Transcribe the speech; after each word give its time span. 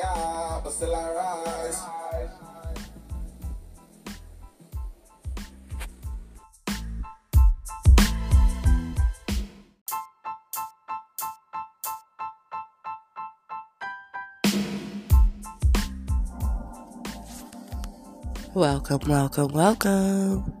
me 0.00 0.06
out, 0.06 0.62
but 0.64 0.72
still 0.72 0.94
I 0.94 1.10
rise. 1.12 1.82
Welcome, 18.52 19.00
welcome, 19.06 19.52
welcome 19.52 20.52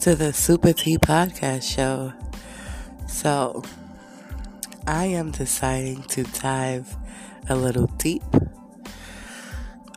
to 0.00 0.14
the 0.14 0.32
Super 0.32 0.72
T 0.72 0.96
Podcast 0.96 1.74
Show. 1.74 2.12
So, 3.08 3.64
I 4.86 5.06
am 5.06 5.32
deciding 5.32 6.02
to 6.04 6.22
dive 6.22 6.96
a 7.48 7.56
little 7.56 7.88
deep. 7.98 8.22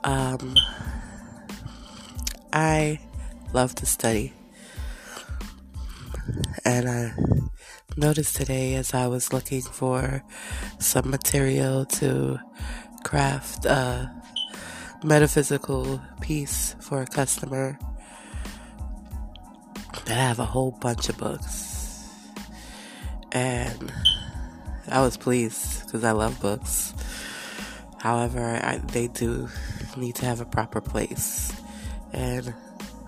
Um, 0.09 0.55
I 2.52 2.99
love 3.54 3.76
to 3.76 3.86
study, 3.86 4.34
and 6.66 6.90
I 6.90 7.13
noticed 7.95 8.35
today 8.35 8.73
as 8.73 8.95
I 8.95 9.05
was 9.05 9.32
looking 9.32 9.62
for 9.62 10.23
some 10.80 11.12
material 11.12 11.85
to 12.02 12.40
craft 13.04 13.66
a 13.66 14.12
metaphysical 15.04 16.02
piece 16.21 16.76
for 16.80 17.04
a 17.04 17.05
customer 17.05 17.77
that 20.05 20.18
I 20.18 20.24
have 20.24 20.40
a 20.40 20.46
whole 20.46 20.71
bunch 20.71 21.10
of 21.10 21.20
books. 21.20 22.10
And 23.32 23.93
I 24.87 25.02
was 25.02 25.18
pleased 25.18 25.85
because 25.85 26.04
I 26.04 26.13
love 26.13 26.41
books. 26.41 26.96
However, 27.99 28.60
I, 28.63 28.77
they 28.77 29.07
do 29.07 29.49
need 29.98 30.15
to 30.15 30.26
have 30.26 30.41
a 30.41 30.45
proper 30.45 30.82
place. 30.82 31.54
And 32.13 32.54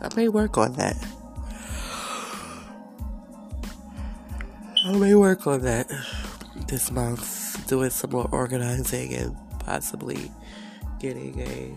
I 0.01 0.09
may 0.15 0.27
work 0.27 0.57
on 0.57 0.73
that. 0.73 0.97
I 4.83 4.91
may 4.93 5.13
work 5.15 5.45
on 5.45 5.61
that 5.61 5.91
this 6.67 6.91
month, 6.91 7.67
doing 7.67 7.91
some 7.91 8.11
more 8.11 8.27
organizing 8.31 9.13
and 9.13 9.37
possibly 9.59 10.31
getting 10.99 11.39
a 11.39 11.75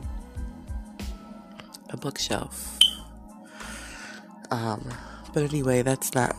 a 1.90 1.96
bookshelf. 1.96 2.78
Um, 4.50 4.88
but 5.32 5.42
anyway, 5.42 5.82
that's 5.82 6.14
not 6.14 6.34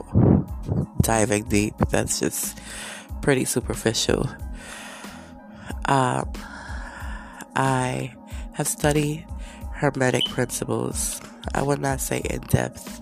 diving 1.01 1.43
deep. 1.45 1.75
That's 1.89 2.19
just 2.19 2.59
pretty 3.21 3.45
superficial. 3.45 4.29
Um, 5.85 6.31
I 7.55 8.13
have 8.55 8.67
studied 8.67 9.25
Hermetic 9.73 10.25
principles. 10.25 11.21
I 11.53 11.61
would 11.61 11.79
not 11.79 11.99
say 11.99 12.19
in 12.19 12.39
depth. 12.41 13.01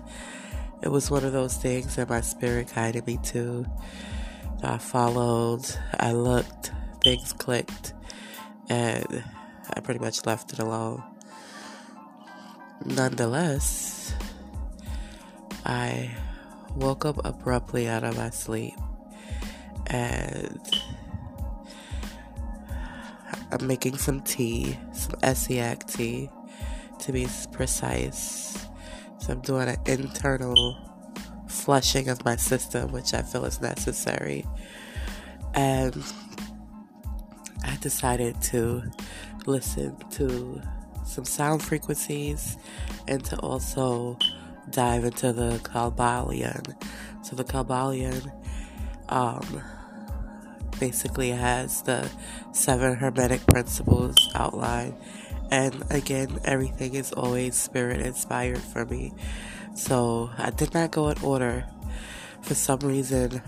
It 0.82 0.88
was 0.88 1.10
one 1.10 1.24
of 1.24 1.32
those 1.32 1.56
things 1.56 1.94
that 1.96 2.08
my 2.08 2.20
spirit 2.20 2.72
guided 2.74 3.06
me 3.06 3.18
to. 3.24 3.64
I 4.62 4.78
followed, 4.78 5.64
I 5.98 6.12
looked, 6.12 6.72
things 7.02 7.32
clicked, 7.32 7.94
and 8.68 9.24
I 9.72 9.80
pretty 9.80 10.00
much 10.00 10.26
left 10.26 10.52
it 10.52 10.58
alone. 10.58 11.02
Nonetheless, 12.84 14.12
I 15.64 16.10
woke 16.74 17.04
up 17.04 17.24
abruptly 17.24 17.88
out 17.88 18.02
of 18.02 18.16
my 18.16 18.30
sleep 18.30 18.74
and 19.86 20.58
I'm 23.54 23.68
making 23.68 23.96
some 23.98 24.20
tea, 24.22 24.76
some 24.92 25.12
Essiac 25.20 25.86
tea 25.86 26.28
to 26.98 27.12
be 27.12 27.28
precise. 27.52 28.66
So 29.18 29.32
I'm 29.32 29.40
doing 29.42 29.68
an 29.68 29.78
internal 29.86 30.76
flushing 31.48 32.08
of 32.08 32.24
my 32.24 32.34
system, 32.34 32.90
which 32.90 33.14
I 33.14 33.22
feel 33.22 33.44
is 33.44 33.60
necessary. 33.60 34.44
And 35.54 36.02
I 37.64 37.76
decided 37.80 38.42
to 38.42 38.82
listen 39.46 39.96
to 40.12 40.60
some 41.06 41.24
sound 41.24 41.62
frequencies 41.62 42.56
and 43.06 43.24
to 43.26 43.38
also 43.38 44.18
dive 44.70 45.04
into 45.04 45.32
the 45.32 45.60
Kybalion. 45.62 46.74
So 47.22 47.36
the 47.36 47.44
Kybalion 47.44 48.32
um, 49.10 49.62
basically 50.78 51.30
has 51.30 51.82
the 51.82 52.10
seven 52.52 52.96
hermetic 52.96 53.46
principles 53.46 54.16
outlined. 54.34 54.94
And 55.50 55.84
again, 55.90 56.40
everything 56.44 56.94
is 56.94 57.12
always 57.12 57.54
spirit 57.56 58.00
inspired 58.00 58.58
for 58.58 58.84
me. 58.84 59.12
So 59.74 60.30
I 60.38 60.50
did 60.50 60.74
not 60.74 60.90
go 60.90 61.08
in 61.08 61.22
order. 61.22 61.66
For 62.42 62.54
some 62.54 62.80
reason, 62.80 63.42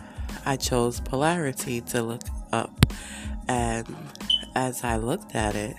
I 0.45 0.57
chose 0.57 1.01
polarity 1.01 1.81
to 1.83 2.03
look 2.03 2.23
up. 2.53 2.87
And 3.49 3.95
as 4.55 4.85
I 4.85 4.97
looked 4.97 5.35
at 5.35 5.55
it, 5.55 5.77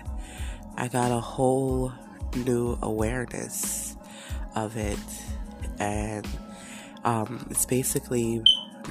I 0.75 0.88
got 0.88 1.12
a 1.12 1.19
whole 1.19 1.91
new 2.36 2.78
awareness 2.81 3.96
of 4.56 4.78
it. 4.78 5.00
And 5.80 6.28
um, 7.03 7.47
it's 7.50 7.66
basically, 7.66 8.44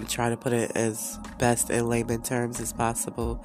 Trying 0.09 0.31
to 0.31 0.37
put 0.37 0.53
it 0.53 0.73
as 0.75 1.19
best 1.39 1.71
in 1.71 1.89
layman 1.89 2.23
terms 2.23 2.61
as 2.61 2.73
possible. 2.73 3.43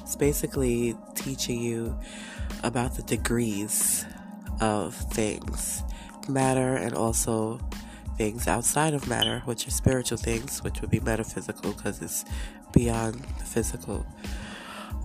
It's 0.00 0.16
basically 0.16 0.96
teaching 1.14 1.60
you 1.60 1.96
about 2.62 2.94
the 2.94 3.02
degrees 3.02 4.04
of 4.60 4.94
things, 4.94 5.82
matter, 6.28 6.76
and 6.76 6.94
also 6.94 7.60
things 8.16 8.48
outside 8.48 8.92
of 8.92 9.08
matter, 9.08 9.42
which 9.44 9.66
are 9.66 9.70
spiritual 9.70 10.18
things, 10.18 10.62
which 10.62 10.80
would 10.80 10.90
be 10.90 11.00
metaphysical 11.00 11.72
because 11.72 12.02
it's 12.02 12.24
beyond 12.72 13.14
the 13.38 13.44
physical. 13.44 14.06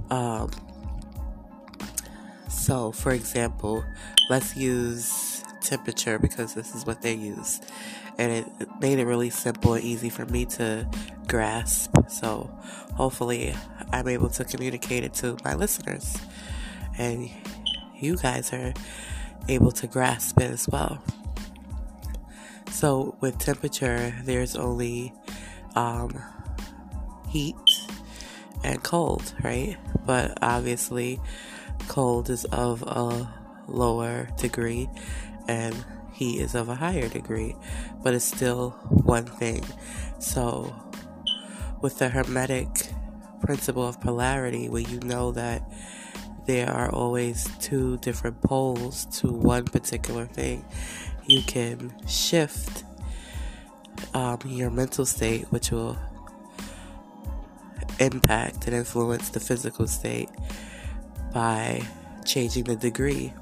Um, 0.09 0.51
so, 2.49 2.91
for 2.91 3.11
example, 3.11 3.83
let's 4.29 4.55
use 4.55 5.34
temperature 5.65 6.19
because 6.19 6.53
this 6.53 6.75
is 6.75 6.85
what 6.85 7.01
they 7.01 7.13
use. 7.13 7.59
And 8.17 8.31
it 8.31 8.47
made 8.79 8.99
it 8.99 9.05
really 9.05 9.29
simple 9.29 9.73
and 9.73 9.83
easy 9.83 10.09
for 10.09 10.25
me 10.25 10.45
to 10.45 10.87
grasp. 11.27 11.95
So, 12.09 12.49
hopefully, 12.93 13.53
I'm 13.91 14.07
able 14.07 14.29
to 14.29 14.45
communicate 14.45 15.03
it 15.03 15.13
to 15.15 15.37
my 15.43 15.55
listeners. 15.55 16.17
And 16.97 17.29
you 17.99 18.17
guys 18.17 18.53
are 18.53 18.73
able 19.49 19.71
to 19.73 19.87
grasp 19.87 20.39
it 20.39 20.51
as 20.51 20.67
well. 20.69 21.01
So, 22.71 23.15
with 23.19 23.37
temperature, 23.37 24.13
there's 24.23 24.55
only 24.55 25.13
um, 25.75 26.21
heat 27.29 27.55
and 28.63 28.81
cold, 28.83 29.33
right? 29.43 29.77
But 30.05 30.37
obviously, 30.41 31.19
cold 31.87 32.29
is 32.29 32.45
of 32.45 32.81
a 32.83 33.33
lower 33.67 34.29
degree 34.37 34.89
and 35.47 35.85
he 36.11 36.39
is 36.39 36.55
of 36.55 36.69
a 36.69 36.75
higher 36.75 37.09
degree, 37.09 37.55
but 38.01 38.13
it's 38.13 38.25
still 38.25 38.71
one 38.89 39.25
thing. 39.25 39.63
So, 40.19 40.73
with 41.81 41.99
the 41.99 42.09
Hermetic 42.09 42.69
principle 43.41 43.85
of 43.85 43.99
polarity, 43.99 44.69
where 44.69 44.81
you 44.81 44.99
know 45.01 45.31
that 45.33 45.61
there 46.45 46.69
are 46.69 46.89
always 46.89 47.49
two 47.59 47.97
different 47.97 48.41
poles 48.41 49.05
to 49.19 49.27
one 49.27 49.65
particular 49.65 50.25
thing, 50.25 50.63
you 51.27 51.41
can 51.41 51.93
shift 52.07 52.83
um, 54.13 54.39
your 54.45 54.69
mental 54.69 55.05
state, 55.05 55.51
which 55.51 55.71
will 55.71 55.97
impact 57.99 58.67
and 58.67 58.75
influence 58.75 59.29
the 59.29 59.39
physical 59.39 59.87
state 59.87 60.29
by 61.33 61.81
changing 62.25 62.63
the 62.63 62.75
degree 62.75 63.33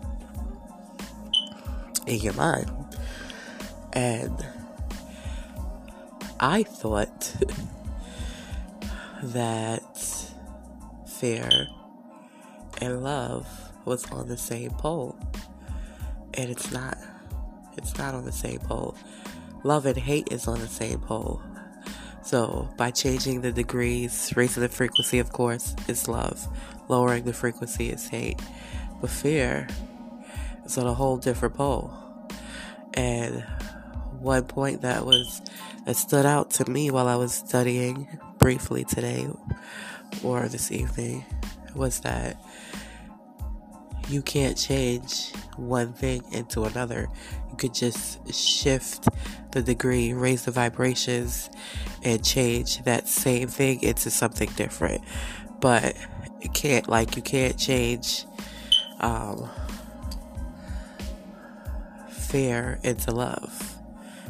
in 2.07 2.19
your 2.19 2.33
mind. 2.33 2.71
And 3.93 4.45
I 6.39 6.63
thought 6.63 7.35
that 9.23 10.31
fear 11.07 11.67
and 12.81 13.03
love 13.03 13.47
was 13.85 14.09
on 14.11 14.27
the 14.27 14.37
same 14.37 14.71
pole. 14.71 15.17
And 16.33 16.49
it's 16.49 16.71
not. 16.71 16.97
It's 17.77 17.97
not 17.97 18.13
on 18.13 18.25
the 18.25 18.31
same 18.31 18.59
pole. 18.59 18.95
Love 19.63 19.85
and 19.85 19.97
hate 19.97 20.31
is 20.31 20.47
on 20.47 20.59
the 20.59 20.67
same 20.67 20.99
pole. 20.99 21.41
So, 22.23 22.69
by 22.77 22.91
changing 22.91 23.41
the 23.41 23.51
degrees, 23.51 24.33
raising 24.35 24.61
the 24.61 24.69
frequency, 24.69 25.19
of 25.19 25.31
course, 25.31 25.75
is 25.87 26.07
love. 26.07 26.47
Lowering 26.87 27.25
the 27.25 27.33
frequency 27.33 27.89
is 27.89 28.07
hate. 28.07 28.41
But 29.01 29.09
fear 29.09 29.67
is 30.65 30.77
on 30.77 30.87
a 30.87 30.93
whole 30.93 31.17
different 31.17 31.55
pole. 31.55 31.93
And 32.93 33.43
one 34.19 34.45
point 34.45 34.81
that 34.81 35.05
was 35.05 35.41
that 35.85 35.95
stood 35.95 36.25
out 36.25 36.51
to 36.51 36.69
me 36.69 36.91
while 36.91 37.07
I 37.07 37.15
was 37.15 37.33
studying 37.33 38.07
briefly 38.37 38.83
today 38.83 39.27
or 40.23 40.47
this 40.47 40.71
evening, 40.71 41.25
was 41.75 42.01
that 42.01 42.41
you 44.09 44.21
can't 44.21 44.57
change 44.57 45.31
one 45.55 45.93
thing 45.93 46.23
into 46.31 46.63
another. 46.63 47.09
You 47.49 47.57
could 47.57 47.73
just 47.73 48.33
shift 48.33 49.07
the 49.51 49.61
degree, 49.61 50.13
raise 50.13 50.45
the 50.45 50.51
vibrations, 50.51 51.49
and 52.03 52.23
change 52.23 52.83
that 52.83 53.07
same 53.07 53.47
thing 53.47 53.81
into 53.81 54.09
something 54.09 54.49
different. 54.55 55.03
But 55.59 55.95
it 56.41 56.53
can't, 56.53 56.87
like, 56.89 57.15
you 57.15 57.21
can't 57.21 57.57
change 57.57 58.25
um, 58.99 59.49
fear 62.33 62.79
into 62.81 63.11
love 63.11 63.77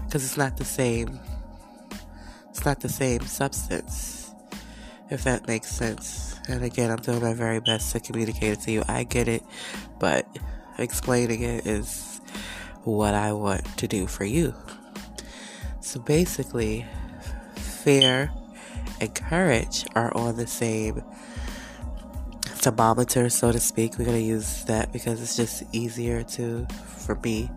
because 0.06 0.26
it's 0.26 0.36
not 0.36 0.58
the 0.58 0.66
same. 0.66 1.18
It's 2.50 2.66
not 2.66 2.82
the 2.82 2.90
same 2.90 3.22
substance, 3.22 4.30
if 5.10 5.24
that 5.24 5.48
makes 5.48 5.70
sense. 5.70 6.38
And 6.50 6.66
again, 6.66 6.92
I'm 6.92 6.98
doing 6.98 7.22
my 7.22 7.34
very 7.34 7.62
best 7.62 7.94
to 7.94 8.02
communicate 8.02 8.52
it 8.52 8.60
to 8.64 8.72
you. 8.74 8.84
I 8.90 9.06
get 9.06 9.30
it, 9.30 9.42
but 10.00 10.28
explaining 10.78 11.44
it 11.44 11.66
is 11.66 12.20
what 12.84 13.14
I 13.14 13.32
want 13.32 13.66
to 13.78 13.88
do 13.88 14.06
for 14.06 14.26
you. 14.26 14.54
So 15.80 16.02
basically, 16.02 16.86
fear 17.56 18.34
and 19.00 19.16
courage 19.16 19.86
are 19.96 20.14
on 20.14 20.36
the 20.36 20.48
same 20.48 21.02
thermometer, 22.44 23.30
so 23.30 23.54
to 23.54 23.62
speak. 23.62 23.98
We're 23.98 24.04
going 24.04 24.20
to 24.20 24.28
use 24.28 24.66
that 24.66 24.92
because 24.92 25.22
it's 25.22 25.38
just 25.38 25.64
easier 25.72 26.22
to 26.24 26.68
for 26.98 27.16
me 27.16 27.50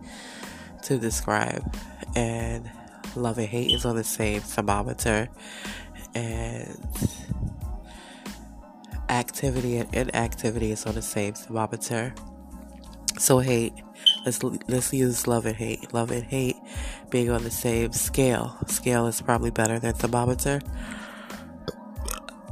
to 0.86 0.98
describe. 0.98 1.64
And 2.14 2.70
love 3.14 3.38
and 3.38 3.46
hate 3.46 3.72
is 3.72 3.84
on 3.84 3.96
the 3.96 4.04
same 4.04 4.40
thermometer. 4.40 5.28
And 6.14 6.78
activity 9.08 9.76
and 9.76 9.94
inactivity 9.94 10.72
is 10.72 10.86
on 10.86 10.94
the 10.94 11.02
same 11.02 11.34
thermometer. 11.34 12.14
So 13.18 13.38
hate, 13.38 13.72
let's 14.24 14.42
let's 14.42 14.92
use 14.92 15.26
love 15.26 15.46
and 15.46 15.56
hate. 15.56 15.92
Love 15.92 16.10
and 16.10 16.24
hate 16.24 16.56
being 17.10 17.30
on 17.30 17.42
the 17.44 17.50
same 17.50 17.92
scale. 17.92 18.56
Scale 18.66 19.06
is 19.06 19.20
probably 19.20 19.50
better 19.50 19.78
than 19.78 19.94
thermometer. 19.94 20.60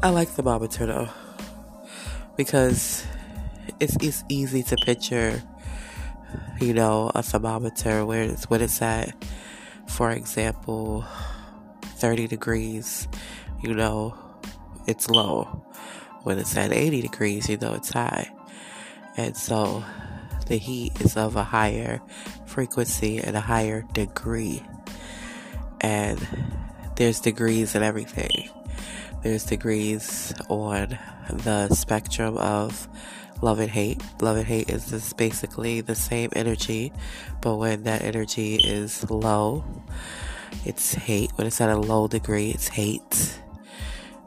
I 0.02 0.10
like 0.10 0.28
thermometer 0.28 0.86
though 0.86 1.08
because 2.36 3.06
it's 3.80 3.96
it's 4.00 4.24
easy 4.28 4.62
to 4.64 4.76
picture, 4.76 5.42
you 6.60 6.74
know, 6.74 7.10
a 7.14 7.22
thermometer 7.22 8.04
where 8.04 8.22
it's 8.22 8.48
when 8.50 8.60
it's 8.60 8.80
at, 8.82 9.14
for 9.86 10.10
example, 10.10 11.04
thirty 11.82 12.26
degrees. 12.26 13.08
You 13.62 13.74
know, 13.74 14.14
it's 14.86 15.08
low 15.08 15.64
when 16.24 16.38
it's 16.38 16.56
at 16.56 16.72
80 16.72 17.02
degrees, 17.02 17.48
you 17.48 17.58
know 17.58 17.74
it's 17.74 17.92
high. 17.92 18.30
And 19.16 19.36
so 19.36 19.84
the 20.46 20.56
heat 20.56 21.00
is 21.00 21.16
of 21.16 21.36
a 21.36 21.44
higher 21.44 22.00
frequency 22.46 23.18
and 23.18 23.36
a 23.36 23.40
higher 23.40 23.82
degree. 23.92 24.62
And 25.80 26.26
there's 26.96 27.20
degrees 27.20 27.74
in 27.74 27.82
everything. 27.82 28.48
There's 29.22 29.44
degrees 29.44 30.34
on 30.48 30.98
the 31.30 31.68
spectrum 31.74 32.36
of 32.38 32.88
love 33.44 33.60
and 33.60 33.70
hate. 33.70 34.02
Love 34.20 34.36
and 34.36 34.46
hate 34.46 34.70
is 34.70 34.90
just 34.90 35.16
basically 35.16 35.80
the 35.80 35.94
same 35.94 36.30
energy, 36.34 36.92
but 37.40 37.56
when 37.56 37.84
that 37.84 38.02
energy 38.02 38.56
is 38.56 39.08
low, 39.10 39.64
it's 40.64 40.94
hate. 40.94 41.30
When 41.36 41.46
it's 41.46 41.60
at 41.60 41.70
a 41.70 41.76
low 41.76 42.08
degree, 42.08 42.50
it's 42.50 42.68
hate 42.68 43.38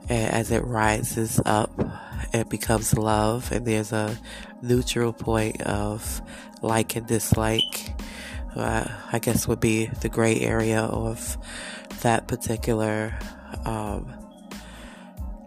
and 0.10 0.32
as 0.32 0.52
it 0.52 0.64
rises 0.64 1.40
up, 1.46 1.72
it 2.34 2.50
becomes 2.50 2.98
love, 2.98 3.52
and 3.52 3.66
there's 3.66 3.92
a 3.92 4.18
neutral 4.62 5.14
point 5.14 5.62
of 5.62 6.22
like 6.62 6.96
and 6.96 7.08
dislike. 7.08 7.94
Uh, 8.56 8.88
I 9.12 9.20
guess 9.20 9.48
would 9.48 9.60
be 9.60 9.86
the 9.86 10.10
gray 10.10 10.40
area 10.40 10.82
of 10.82 11.38
that 12.02 12.28
particular 12.28 13.18
um, 13.66 14.12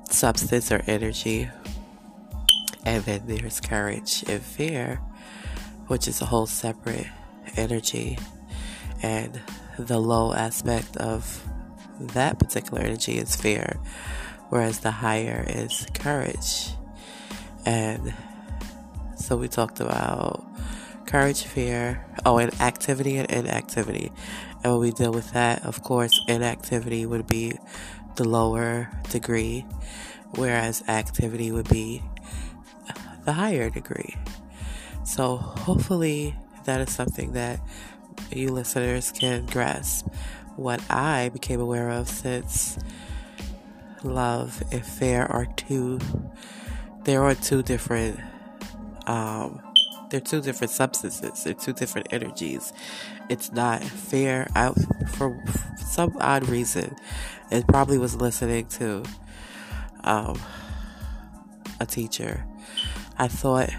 substance 0.08 0.70
or 0.70 0.82
energy. 0.86 1.48
And 2.84 3.04
then 3.04 3.22
there's 3.26 3.60
courage 3.60 4.24
and 4.28 4.42
fear, 4.42 4.96
which 5.86 6.08
is 6.08 6.20
a 6.22 6.26
whole 6.26 6.46
separate 6.46 7.06
energy. 7.56 8.18
And 9.02 9.40
the 9.78 9.98
low 9.98 10.32
aspect 10.32 10.96
of 10.96 11.42
that 12.00 12.38
particular 12.38 12.82
energy 12.82 13.18
is 13.18 13.36
fear 13.36 13.78
whereas 14.50 14.80
the 14.80 14.90
higher 14.90 15.44
is 15.48 15.86
courage. 15.94 16.74
And 17.64 18.12
so 19.16 19.36
we 19.36 19.48
talked 19.48 19.80
about 19.80 20.44
courage, 21.06 21.44
fear, 21.44 22.04
oh, 22.26 22.38
and 22.38 22.60
activity 22.60 23.16
and 23.16 23.30
inactivity. 23.30 24.12
And 24.62 24.72
when 24.72 24.80
we 24.80 24.90
deal 24.90 25.12
with 25.12 25.32
that, 25.32 25.64
of 25.64 25.82
course, 25.82 26.20
inactivity 26.28 27.06
would 27.06 27.26
be 27.26 27.58
the 28.16 28.28
lower 28.28 28.90
degree, 29.10 29.64
whereas 30.34 30.82
activity 30.88 31.52
would 31.52 31.68
be 31.68 32.02
the 33.24 33.32
higher 33.32 33.70
degree. 33.70 34.16
So 35.04 35.36
hopefully 35.36 36.34
that 36.64 36.80
is 36.80 36.90
something 36.90 37.32
that 37.32 37.60
you 38.32 38.50
listeners 38.50 39.12
can 39.12 39.46
grasp. 39.46 40.06
What 40.56 40.82
I 40.90 41.30
became 41.30 41.60
aware 41.60 41.90
of 41.90 42.08
since 42.08 42.78
love 44.02 44.62
and 44.72 44.84
fear 44.84 45.22
are 45.24 45.46
two 45.56 45.98
there 47.04 47.22
are 47.22 47.34
two 47.34 47.62
different 47.62 48.18
um 49.06 49.60
they're 50.10 50.20
two 50.20 50.40
different 50.40 50.70
substances 50.70 51.44
they're 51.44 51.54
two 51.54 51.72
different 51.72 52.06
energies 52.10 52.72
it's 53.28 53.52
not 53.52 53.82
fair 53.82 54.46
I, 54.54 54.72
for 55.12 55.42
some 55.76 56.16
odd 56.20 56.48
reason 56.48 56.96
it 57.50 57.66
probably 57.66 57.98
was 57.98 58.16
listening 58.16 58.66
to 58.66 59.04
um 60.04 60.40
a 61.78 61.86
teacher 61.86 62.44
i 63.20 63.28
thought 63.28 63.70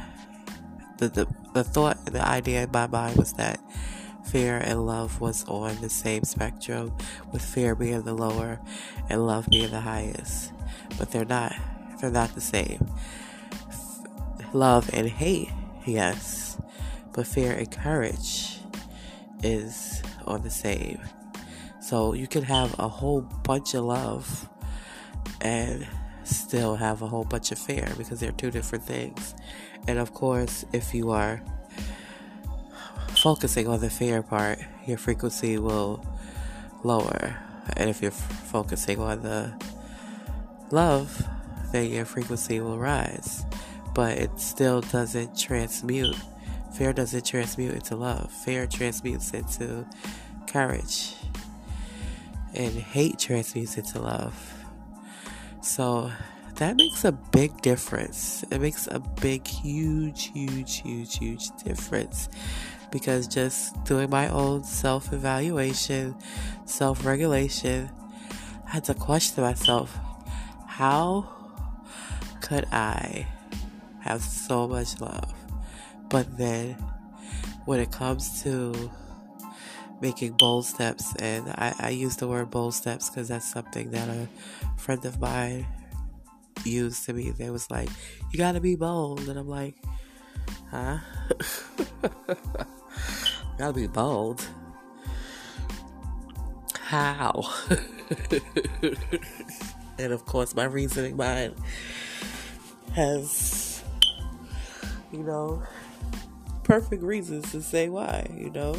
the, 0.99 1.09
the 1.09 1.27
the 1.53 1.63
thought 1.63 2.05
the 2.05 2.25
idea 2.25 2.63
in 2.63 2.71
my 2.71 2.87
mind 2.87 3.17
was 3.17 3.33
that 3.33 3.59
fear 4.31 4.57
and 4.57 4.85
love 4.85 5.19
was 5.19 5.43
on 5.45 5.75
the 5.81 5.89
same 5.89 6.23
spectrum, 6.23 6.95
with 7.31 7.41
fear 7.41 7.75
being 7.75 8.01
the 8.03 8.13
lower 8.13 8.59
and 9.09 9.27
love 9.27 9.47
being 9.49 9.71
the 9.71 9.81
highest. 9.81 10.53
But 10.97 11.11
they're 11.11 11.25
not. 11.25 11.53
They're 11.99 12.11
not 12.11 12.33
the 12.33 12.41
same. 12.41 12.89
Love 14.53 14.89
and 14.93 15.07
hate, 15.07 15.49
yes, 15.85 16.57
but 17.13 17.27
fear 17.27 17.51
and 17.51 17.69
courage 17.69 18.59
is 19.43 20.01
on 20.25 20.43
the 20.43 20.49
same. 20.49 20.99
So 21.81 22.13
you 22.13 22.27
can 22.27 22.43
have 22.43 22.77
a 22.79 22.87
whole 22.87 23.21
bunch 23.21 23.73
of 23.73 23.83
love 23.83 24.47
and 25.41 25.87
still 26.35 26.75
have 26.75 27.01
a 27.01 27.07
whole 27.07 27.23
bunch 27.23 27.51
of 27.51 27.59
fear 27.59 27.87
because 27.97 28.19
they're 28.19 28.31
two 28.31 28.51
different 28.51 28.83
things. 28.83 29.35
And 29.87 29.99
of 29.99 30.13
course, 30.13 30.65
if 30.73 30.93
you 30.93 31.11
are 31.11 31.41
focusing 33.15 33.67
on 33.67 33.79
the 33.79 33.89
fear 33.89 34.21
part, 34.21 34.59
your 34.85 34.97
frequency 34.97 35.57
will 35.57 36.05
lower. 36.83 37.37
And 37.77 37.89
if 37.89 38.01
you're 38.01 38.11
f- 38.11 38.47
focusing 38.51 38.99
on 38.99 39.21
the 39.21 39.53
love, 40.71 41.25
then 41.71 41.89
your 41.91 42.05
frequency 42.05 42.59
will 42.59 42.77
rise. 42.77 43.45
But 43.93 44.17
it 44.17 44.39
still 44.39 44.81
doesn't 44.81 45.37
transmute. 45.37 46.15
Fear 46.73 46.93
doesn't 46.93 47.25
transmute 47.25 47.75
into 47.75 47.95
love. 47.95 48.31
Fear 48.31 48.67
transmutes 48.67 49.31
into 49.31 49.85
courage. 50.47 51.15
And 52.53 52.73
hate 52.73 53.19
transmutes 53.19 53.77
into 53.77 53.99
love. 53.99 54.50
So 55.61 56.11
that 56.55 56.75
makes 56.75 57.05
a 57.05 57.11
big 57.11 57.61
difference. 57.61 58.43
It 58.51 58.59
makes 58.59 58.87
a 58.87 58.99
big, 58.99 59.47
huge, 59.47 60.31
huge, 60.33 60.81
huge, 60.81 61.17
huge 61.17 61.49
difference 61.63 62.29
because 62.91 63.27
just 63.27 63.83
doing 63.85 64.09
my 64.09 64.27
own 64.29 64.63
self 64.63 65.13
evaluation, 65.13 66.15
self 66.65 67.05
regulation, 67.05 67.89
I 68.67 68.71
had 68.71 68.83
to 68.85 68.93
question 68.93 69.43
myself 69.43 69.97
how 70.67 71.29
could 72.41 72.65
I 72.71 73.27
have 73.99 74.21
so 74.21 74.67
much 74.67 74.99
love? 74.99 75.33
But 76.09 76.37
then 76.37 76.73
when 77.65 77.79
it 77.79 77.91
comes 77.91 78.41
to 78.43 78.91
making 80.01 80.33
bold 80.33 80.65
steps, 80.65 81.13
and 81.19 81.47
I, 81.49 81.73
I 81.79 81.89
use 81.89 82.15
the 82.17 82.27
word 82.27 82.49
bold 82.49 82.73
steps 82.73 83.09
because 83.09 83.27
that's 83.27 83.49
something 83.51 83.91
that 83.91 84.09
a 84.09 84.27
friend 84.77 85.03
of 85.05 85.19
mine 85.19 85.65
used 86.65 87.05
to 87.05 87.13
me. 87.13 87.31
They 87.31 87.49
was 87.49 87.69
like, 87.69 87.89
You 88.31 88.37
gotta 88.37 88.59
be 88.59 88.75
bold. 88.75 89.27
And 89.29 89.37
I'm 89.39 89.47
like, 89.47 89.75
Huh? 90.69 90.97
Gotta 93.57 93.73
be 93.73 93.87
bold. 93.87 94.45
How? 96.79 97.43
and 99.99 100.11
of 100.11 100.25
course, 100.25 100.55
my 100.55 100.65
reasoning 100.65 101.15
mind 101.15 101.55
has 102.93 103.71
you 105.11 105.23
know, 105.23 105.61
perfect 106.63 107.03
reasons 107.03 107.51
to 107.51 107.61
say 107.61 107.89
why, 107.89 108.27
you 108.35 108.49
know. 108.49 108.75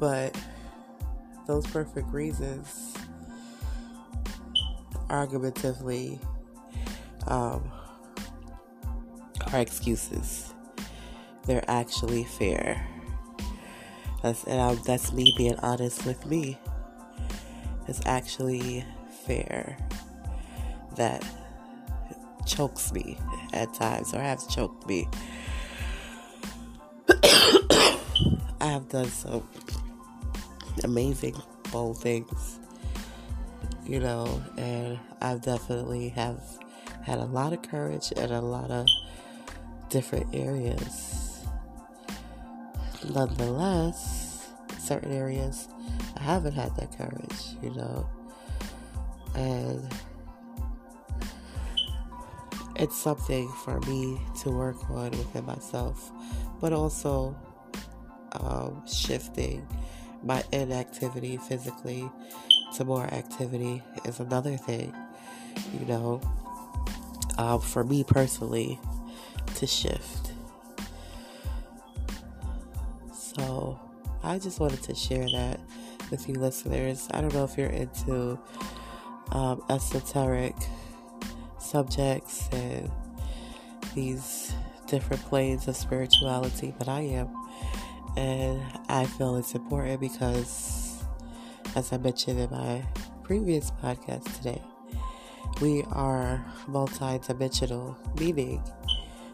But 0.00 0.34
those 1.46 1.66
perfect 1.66 2.10
reasons, 2.12 2.94
argumentatively, 5.10 6.18
um, 7.26 7.70
are 9.52 9.60
excuses. 9.60 10.54
They're 11.46 11.64
actually 11.68 12.24
fair. 12.24 12.86
That's 14.22 14.44
and 14.44 14.60
I, 14.60 14.74
that's 14.86 15.12
me 15.12 15.34
being 15.36 15.56
honest 15.60 16.04
with 16.06 16.24
me. 16.26 16.58
It's 17.88 18.00
actually 18.06 18.84
fair 19.26 19.76
that 20.96 21.24
chokes 22.46 22.92
me 22.92 23.18
at 23.52 23.72
times, 23.74 24.14
or 24.14 24.20
has 24.20 24.46
choked 24.46 24.86
me. 24.86 25.08
I 27.22 28.66
have 28.66 28.88
done 28.88 29.08
some 29.08 29.48
amazing, 30.84 31.36
bold 31.72 32.00
things, 32.00 32.58
you 33.86 34.00
know, 34.00 34.42
and 34.56 34.98
I've 35.20 35.42
definitely 35.42 36.10
have 36.10 36.40
had 37.02 37.18
a 37.18 37.24
lot 37.24 37.52
of 37.52 37.62
courage 37.62 38.12
in 38.12 38.30
a 38.30 38.40
lot 38.40 38.70
of 38.70 38.86
different 39.88 40.34
areas. 40.34 41.44
Nonetheless, 43.12 44.48
certain 44.78 45.12
areas 45.12 45.68
I 46.16 46.22
haven't 46.22 46.52
had 46.52 46.74
that 46.76 46.96
courage, 46.96 47.56
you 47.62 47.70
know, 47.70 48.08
and 49.34 49.92
it's 52.76 52.96
something 52.96 53.48
for 53.64 53.80
me 53.80 54.20
to 54.42 54.50
work 54.50 54.90
on 54.90 55.10
within 55.10 55.44
myself, 55.44 56.10
but 56.60 56.72
also 56.72 57.36
um, 58.32 58.82
shifting 58.86 59.66
my 60.22 60.42
inactivity 60.52 61.36
physically 61.36 62.10
to 62.76 62.84
more 62.84 63.04
activity 63.04 63.82
is 64.04 64.20
another 64.20 64.56
thing, 64.56 64.94
you 65.78 65.86
know. 65.86 66.20
Um, 67.38 67.60
for 67.60 67.84
me 67.84 68.04
personally, 68.04 68.78
to 69.54 69.66
shift. 69.66 70.32
So, 73.12 73.78
I 74.22 74.38
just 74.38 74.60
wanted 74.60 74.82
to 74.82 74.94
share 74.94 75.26
that 75.32 75.58
with 76.10 76.28
you 76.28 76.34
listeners. 76.34 77.08
I 77.12 77.20
don't 77.20 77.32
know 77.32 77.44
if 77.44 77.56
you're 77.56 77.68
into 77.68 78.38
um, 79.32 79.62
esoteric 79.70 80.54
subjects 81.58 82.48
and 82.52 82.90
these 83.94 84.52
different 84.86 85.22
planes 85.22 85.68
of 85.68 85.76
spirituality, 85.76 86.74
but 86.78 86.88
I 86.88 87.00
am. 87.00 87.28
And 88.16 88.60
I 88.88 89.06
feel 89.06 89.36
it's 89.36 89.54
important 89.54 90.00
because, 90.00 91.04
as 91.74 91.92
I 91.92 91.98
mentioned 91.98 92.40
in 92.40 92.50
my 92.50 92.82
previous 93.22 93.70
podcast 93.82 94.24
today, 94.36 94.60
we 95.60 95.84
are 95.92 96.44
multidimensional, 96.68 97.96
meaning 98.18 98.62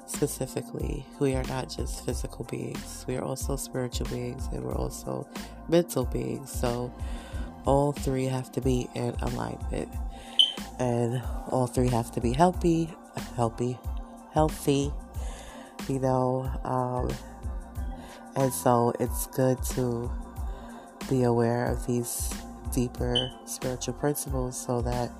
specifically, 0.06 1.04
we 1.18 1.35
are 1.35 1.45
not 1.45 1.68
just 1.68 2.04
physical 2.04 2.45
beings, 2.45 3.04
we 3.09 3.16
are 3.16 3.25
also 3.25 3.56
spiritual 3.56 4.06
beings 4.09 4.49
and 4.52 4.62
we're 4.64 4.75
also 4.75 5.26
mental 5.68 6.04
beings. 6.04 6.50
So, 6.50 6.92
all 7.64 7.92
three 7.92 8.26
have 8.26 8.52
to 8.52 8.61
be 8.61 8.88
in 8.95 9.14
alignment, 9.23 9.88
and 10.78 11.23
all 11.49 11.66
three 11.66 11.88
have 11.88 12.12
to 12.12 12.21
be 12.21 12.33
healthy, 12.33 12.95
healthy, 13.35 13.78
healthy, 14.33 14.92
you 15.88 15.99
know. 15.99 16.50
Um, 16.64 17.11
and 18.37 18.52
so, 18.52 18.93
it's 19.00 19.26
good 19.28 19.62
to 19.75 20.11
be 21.09 21.23
aware 21.23 21.66
of 21.66 21.87
these 21.87 22.33
deeper 22.75 23.31
spiritual 23.47 23.95
principles 23.95 24.59
so 24.59 24.83
that 24.83 25.11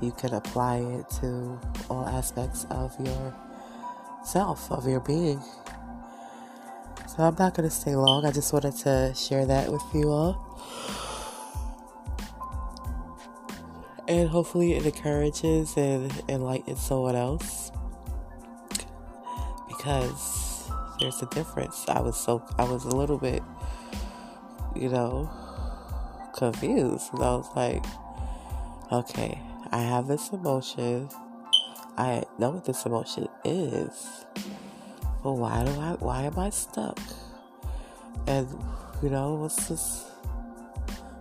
you 0.00 0.12
can 0.12 0.34
apply 0.34 0.78
it 0.78 1.08
to 1.20 1.58
all 1.88 2.06
aspects 2.06 2.66
of 2.70 2.94
your 3.04 3.34
self, 4.24 4.70
of 4.70 4.86
your 4.86 5.00
being. 5.00 5.40
So 7.08 7.24
I'm 7.24 7.36
not 7.38 7.54
going 7.54 7.68
to 7.68 7.74
stay 7.74 7.96
long. 7.96 8.24
I 8.24 8.30
just 8.30 8.52
wanted 8.52 8.76
to 8.78 9.12
share 9.14 9.46
that 9.46 9.72
with 9.72 9.82
you 9.92 10.10
all. 10.10 10.44
And 14.06 14.28
hopefully 14.28 14.74
it 14.74 14.86
encourages 14.86 15.76
and 15.76 16.12
enlightens 16.28 16.80
someone 16.80 17.16
else. 17.16 17.72
Because 19.66 20.37
there's 21.00 21.22
a 21.22 21.26
difference. 21.26 21.84
I 21.88 22.00
was 22.00 22.16
so, 22.16 22.42
I 22.58 22.64
was 22.64 22.84
a 22.84 22.94
little 22.94 23.18
bit, 23.18 23.42
you 24.74 24.88
know, 24.88 25.30
confused. 26.34 27.12
And 27.12 27.22
I 27.22 27.36
was 27.36 27.48
like, 27.54 27.84
okay, 28.92 29.40
I 29.70 29.82
have 29.82 30.06
this 30.06 30.30
emotion. 30.30 31.08
I 31.96 32.24
know 32.38 32.50
what 32.50 32.64
this 32.64 32.86
emotion 32.86 33.28
is. 33.44 34.24
But 35.22 35.32
why 35.32 35.64
do 35.64 35.72
I 35.72 35.96
why 35.98 36.22
am 36.22 36.38
I 36.38 36.50
stuck? 36.50 36.98
And 38.26 38.48
you 39.02 39.10
know, 39.10 39.34
what's 39.34 39.68
this 39.68 40.04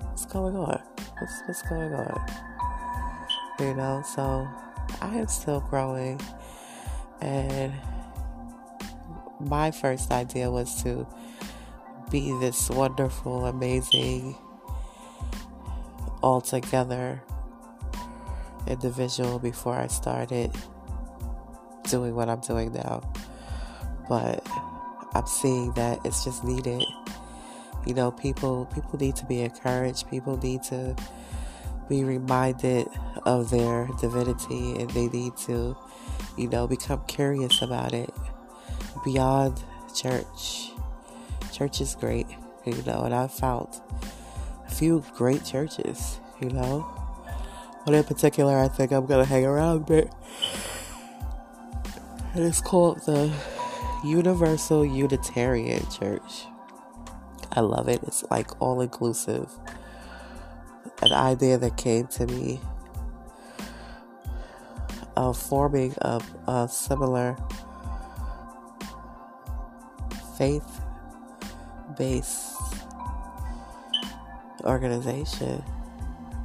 what's 0.01 0.25
going 0.25 0.55
on? 0.55 0.81
What's 1.19 1.41
what's 1.47 1.61
going 1.63 1.93
on? 1.93 2.25
You 3.59 3.73
know, 3.73 4.03
so 4.05 4.47
I 5.01 5.17
am 5.17 5.27
still 5.27 5.61
growing 5.61 6.21
and 7.21 7.73
my 9.39 9.71
first 9.71 10.11
idea 10.11 10.49
was 10.49 10.81
to 10.83 11.07
be 12.09 12.31
this 12.39 12.69
wonderful, 12.69 13.45
amazing, 13.45 14.35
all 16.21 16.41
together 16.41 17.21
individual 18.67 19.39
before 19.39 19.75
I 19.75 19.87
started 19.87 20.51
doing 21.89 22.15
what 22.15 22.29
I'm 22.29 22.41
doing 22.41 22.73
now. 22.73 23.01
But 24.09 24.45
I'm 25.13 25.27
seeing 25.27 25.71
that 25.73 25.99
it's 26.05 26.23
just 26.23 26.43
needed. 26.43 26.83
You 27.85 27.93
know, 27.93 28.11
people 28.11 28.65
people 28.73 28.99
need 28.99 29.15
to 29.17 29.25
be 29.25 29.41
encouraged. 29.41 30.09
People 30.09 30.37
need 30.37 30.63
to 30.63 30.95
be 31.87 32.03
reminded 32.03 32.87
of 33.23 33.49
their 33.49 33.87
divinity 33.99 34.75
and 34.75 34.89
they 34.89 35.07
need 35.07 35.37
to, 35.37 35.75
you 36.37 36.49
know, 36.49 36.67
become 36.67 37.01
curious 37.07 37.61
about 37.61 37.93
it 37.93 38.13
beyond 39.03 39.61
church. 39.95 40.71
Church 41.51 41.81
is 41.81 41.95
great, 41.95 42.27
you 42.65 42.81
know, 42.85 43.03
and 43.03 43.13
I've 43.13 43.33
found 43.33 43.67
a 44.67 44.71
few 44.71 45.03
great 45.15 45.43
churches, 45.43 46.19
you 46.39 46.49
know. 46.49 46.81
One 47.83 47.95
in 47.95 48.03
particular, 48.03 48.57
I 48.57 48.67
think 48.67 48.91
I'm 48.91 49.05
gonna 49.05 49.25
hang 49.25 49.45
around. 49.45 49.89
And 49.89 50.09
it's 52.35 52.61
called 52.61 52.99
the 53.05 53.31
Universal 54.03 54.85
Unitarian 54.85 55.89
Church. 55.89 56.45
I 57.53 57.61
love 57.61 57.87
it. 57.87 58.03
It's 58.03 58.23
like 58.29 58.61
all 58.61 58.81
inclusive. 58.81 59.49
An 61.01 61.13
idea 61.13 61.57
that 61.57 61.77
came 61.77 62.07
to 62.07 62.27
me 62.27 62.59
of 65.15 65.37
forming 65.37 65.95
a, 66.01 66.21
a 66.47 66.67
similar 66.69 67.35
faith 70.37 70.81
based 71.97 72.55
organization 74.63 75.63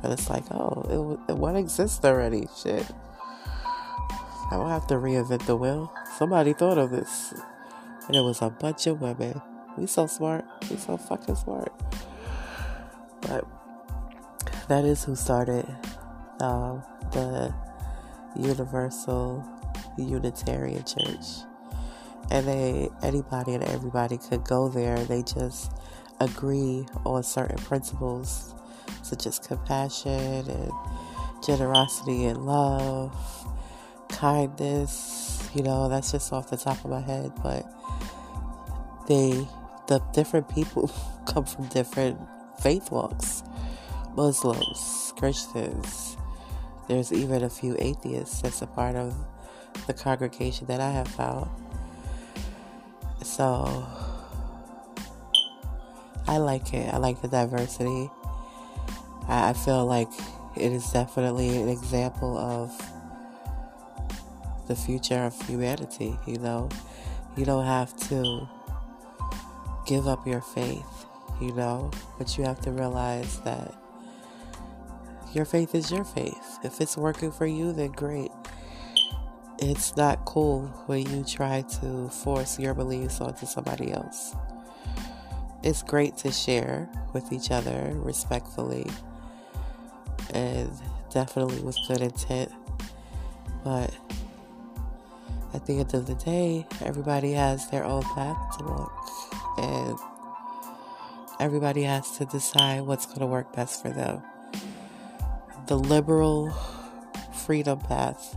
but 0.02 0.10
it's 0.10 0.28
like, 0.28 0.42
oh, 0.50 1.20
it, 1.28 1.36
one 1.36 1.54
exists 1.54 2.04
already. 2.04 2.48
Shit. 2.56 2.84
I 4.50 4.56
don't 4.56 4.68
have 4.68 4.86
to 4.88 4.94
reinvent 4.94 5.46
the 5.46 5.56
wheel. 5.56 5.92
Somebody 6.18 6.52
thought 6.52 6.76
of 6.76 6.90
this. 6.90 7.32
And 8.08 8.16
it 8.16 8.20
was 8.20 8.42
a 8.42 8.50
bunch 8.50 8.88
of 8.88 9.00
women. 9.00 9.40
We 9.78 9.86
so 9.86 10.08
smart. 10.08 10.44
We 10.68 10.76
so 10.76 10.96
fucking 10.96 11.36
smart. 11.36 11.72
But 13.22 13.46
that 14.68 14.84
is 14.84 15.04
who 15.04 15.14
started 15.14 15.64
um, 16.40 16.82
the 17.12 17.54
Universal 18.36 19.48
Unitarian 19.96 20.84
Church. 20.84 21.46
And 22.32 22.48
they 22.48 22.88
anybody 23.02 23.54
and 23.54 23.62
everybody 23.62 24.18
could 24.18 24.42
go 24.42 24.68
there. 24.68 24.96
They 25.04 25.22
just 25.22 25.70
agree 26.18 26.86
on 27.04 27.22
certain 27.22 27.58
principles 27.58 28.54
such 29.02 29.26
as 29.26 29.38
compassion 29.38 30.48
and 30.48 30.72
generosity 31.44 32.24
and 32.24 32.46
love, 32.46 33.14
kindness. 34.08 35.48
You 35.54 35.62
know, 35.62 35.88
that's 35.88 36.12
just 36.12 36.32
off 36.32 36.50
the 36.50 36.56
top 36.56 36.82
of 36.84 36.90
my 36.90 37.00
head, 37.00 37.32
but 37.42 37.66
they, 39.06 39.46
the 39.88 40.00
different 40.14 40.48
people 40.48 40.90
come 41.26 41.44
from 41.44 41.66
different 41.68 42.18
faith 42.60 42.90
walks 42.90 43.42
Muslims, 44.14 45.12
Christians. 45.16 46.16
There's 46.88 47.12
even 47.12 47.44
a 47.44 47.50
few 47.50 47.76
atheists 47.78 48.42
that's 48.42 48.62
a 48.62 48.66
part 48.66 48.96
of 48.96 49.14
the 49.86 49.94
congregation 49.94 50.66
that 50.66 50.80
I 50.80 50.90
have 50.90 51.08
found. 51.08 51.50
So 53.24 53.86
I 56.26 56.38
like 56.38 56.74
it. 56.74 56.92
I 56.92 56.98
like 56.98 57.20
the 57.22 57.28
diversity. 57.28 58.10
I, 59.28 59.52
feel 59.52 59.86
like 59.86 60.08
it 60.56 60.72
is 60.72 60.90
definitely 60.90 61.56
an 61.56 61.68
example 61.68 62.36
of 62.36 62.70
the 64.66 64.74
future 64.74 65.24
of 65.24 65.40
humanity, 65.46 66.18
you 66.26 66.38
know. 66.38 66.68
You 67.36 67.44
don't 67.44 67.64
have 67.64 67.96
to 68.08 68.48
give 69.86 70.08
up 70.08 70.26
your 70.26 70.40
faith, 70.40 71.06
you 71.40 71.52
know, 71.54 71.90
but 72.18 72.36
you 72.36 72.44
have 72.44 72.60
to 72.62 72.70
realize 72.70 73.40
that 73.40 73.74
your 75.32 75.44
faith 75.44 75.74
is 75.74 75.90
your 75.90 76.04
faith. 76.04 76.58
If 76.62 76.80
it's 76.80 76.96
working 76.96 77.32
for 77.32 77.46
you, 77.46 77.72
then 77.72 77.92
great. 77.92 78.30
It's 79.64 79.96
not 79.96 80.24
cool 80.24 80.62
when 80.86 81.08
you 81.08 81.22
try 81.22 81.62
to 81.80 82.08
force 82.08 82.58
your 82.58 82.74
beliefs 82.74 83.20
onto 83.20 83.46
somebody 83.46 83.92
else. 83.92 84.34
It's 85.62 85.84
great 85.84 86.16
to 86.18 86.32
share 86.32 86.90
with 87.12 87.32
each 87.32 87.52
other 87.52 87.92
respectfully 87.94 88.90
and 90.34 90.68
definitely 91.12 91.60
with 91.60 91.78
good 91.86 92.00
intent. 92.00 92.50
But 93.62 93.96
at 95.54 95.64
the 95.66 95.78
end 95.78 95.94
of 95.94 96.08
the 96.08 96.16
day, 96.16 96.66
everybody 96.80 97.30
has 97.34 97.70
their 97.70 97.84
own 97.84 98.02
path 98.02 98.58
to 98.58 98.64
walk, 98.64 99.10
and 99.58 99.96
everybody 101.38 101.84
has 101.84 102.10
to 102.18 102.24
decide 102.24 102.80
what's 102.80 103.06
going 103.06 103.20
to 103.20 103.26
work 103.26 103.54
best 103.54 103.80
for 103.80 103.90
them. 103.90 104.22
The 105.68 105.78
liberal 105.78 106.50
freedom 107.32 107.78
path 107.78 108.36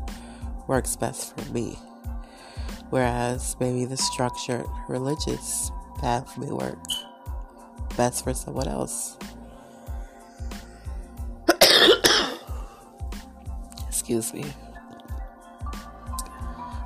works 0.68 0.96
best 0.96 1.38
for 1.38 1.52
me, 1.52 1.78
whereas 2.90 3.56
maybe 3.60 3.86
the 3.86 3.98
structured 3.98 4.66
religious 4.88 5.72
path 6.00 6.38
may 6.38 6.52
work 6.52 6.80
best 7.98 8.24
for 8.24 8.34
someone 8.34 8.68
else. 8.68 9.18
Excuse 13.88 14.34
me 14.34 14.46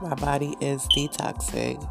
my 0.02 0.16
body 0.16 0.56
is 0.62 0.88
detoxing. 0.96 1.88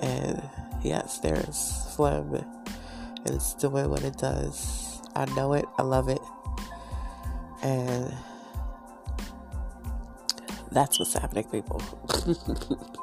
And 0.00 0.42
yes, 0.82 1.18
there's 1.18 1.86
phlegm, 1.96 2.34
and 2.34 3.34
it's 3.34 3.54
doing 3.54 3.90
what 3.90 4.02
it 4.04 4.16
does. 4.18 5.00
I 5.14 5.24
know 5.34 5.54
it, 5.54 5.64
I 5.78 5.82
love 5.82 6.08
it. 6.08 6.20
And 7.62 8.14
that's 10.76 10.98
what's 10.98 11.14
happening, 11.14 11.44
people. 11.44 11.80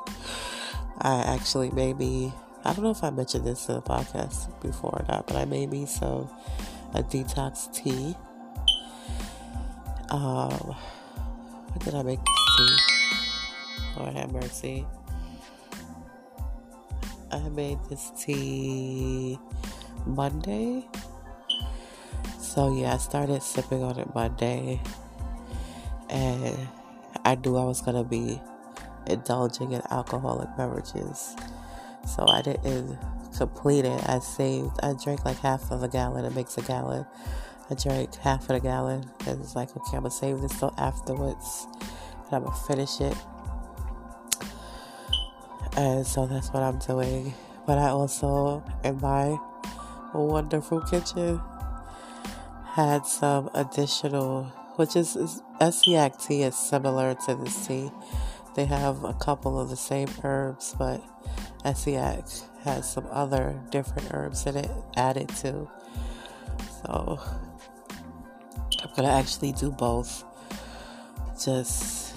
I 1.02 1.24
actually 1.36 1.72
made 1.72 1.98
me, 1.98 2.32
I 2.64 2.72
don't 2.72 2.84
know 2.84 2.92
if 2.92 3.04
I 3.04 3.10
mentioned 3.10 3.46
this 3.48 3.68
in 3.68 3.74
the 3.76 3.82
podcast 3.82 4.62
before 4.62 4.92
or 4.92 5.06
not, 5.10 5.26
but 5.26 5.38
I 5.38 5.46
made 5.46 5.72
me 5.72 5.88
some 5.88 6.30
a 6.94 7.02
detox 7.02 7.74
tea. 7.74 8.16
Um, 10.12 10.76
what 11.72 11.84
did 11.84 11.96
I 11.96 12.04
make 12.04 12.20
this 12.24 12.58
tea? 12.58 12.78
Lord 13.98 14.14
have 14.14 14.32
mercy. 14.32 14.86
I 17.32 17.50
made 17.50 17.80
this 17.90 18.12
tea 18.20 19.40
Monday. 20.06 20.86
So 22.40 22.76
yeah, 22.76 22.94
I 22.94 22.98
started 22.98 23.42
sipping 23.42 23.82
on 23.82 23.98
it 23.98 24.14
Monday. 24.14 24.80
And 26.12 26.70
I 27.26 27.36
knew 27.36 27.58
I 27.58 27.64
was 27.64 27.82
gonna 27.82 28.04
be 28.04 28.42
indulging 29.08 29.72
in 29.72 29.82
alcoholic 29.92 30.50
beverages. 30.58 31.36
So 32.08 32.28
I 32.28 32.42
didn't 32.42 32.98
complete 33.38 33.86
it. 33.86 34.10
I 34.10 34.20
saved 34.20 34.80
I 34.84 34.94
drank 34.94 35.26
like 35.26 35.40
half 35.40 35.72
of 35.72 35.84
a 35.84 35.88
gallon. 35.88 36.26
It 36.26 36.36
makes 36.36 36.58
a 36.58 36.62
gallon. 36.62 37.06
I 37.70 37.76
drank 37.76 38.16
half 38.16 38.50
of 38.50 38.58
a 38.58 38.60
gallon 38.60 39.10
and 39.26 39.42
it's 39.42 39.56
like 39.56 39.70
okay, 39.76 39.98
I'm 39.98 40.04
gonna 40.04 40.12
save 40.12 40.42
this 40.42 40.60
till 40.60 40.74
afterwards 40.78 41.68
and 42.26 42.34
I'm 42.34 42.44
gonna 42.44 42.56
finish 42.68 43.00
it 43.02 43.16
and 45.76 46.06
so 46.06 46.26
that's 46.26 46.50
what 46.50 46.64
I'm 46.64 46.80
doing. 46.80 47.34
But 47.66 47.78
I 47.78 47.90
also, 47.90 48.64
in 48.84 49.00
my 49.00 49.38
wonderful 50.14 50.82
kitchen, 50.82 51.42
had 52.66 53.06
some 53.06 53.50
additional, 53.54 54.46
which 54.76 54.96
is, 54.96 55.16
is 55.16 55.42
Essiac 55.64 56.22
tea 56.22 56.44
is 56.44 56.58
similar 56.58 57.16
to 57.26 57.36
this 57.36 57.68
tea. 57.68 57.90
They 58.54 58.66
have 58.66 59.06
a 59.06 59.14
couple 59.14 59.58
of 59.58 59.70
the 59.70 59.78
same 59.78 60.10
herbs, 60.22 60.76
but 60.78 61.02
Essiac 61.64 62.44
has 62.66 62.92
some 62.92 63.08
other 63.10 63.58
different 63.72 64.10
herbs 64.14 64.46
in 64.46 64.58
it 64.58 64.70
added 64.98 65.30
to. 65.30 65.70
So 66.82 67.18
I'm 68.82 68.90
gonna 68.98 69.08
actually 69.08 69.54
do 69.54 69.72
both. 69.72 70.26
Just 71.42 72.14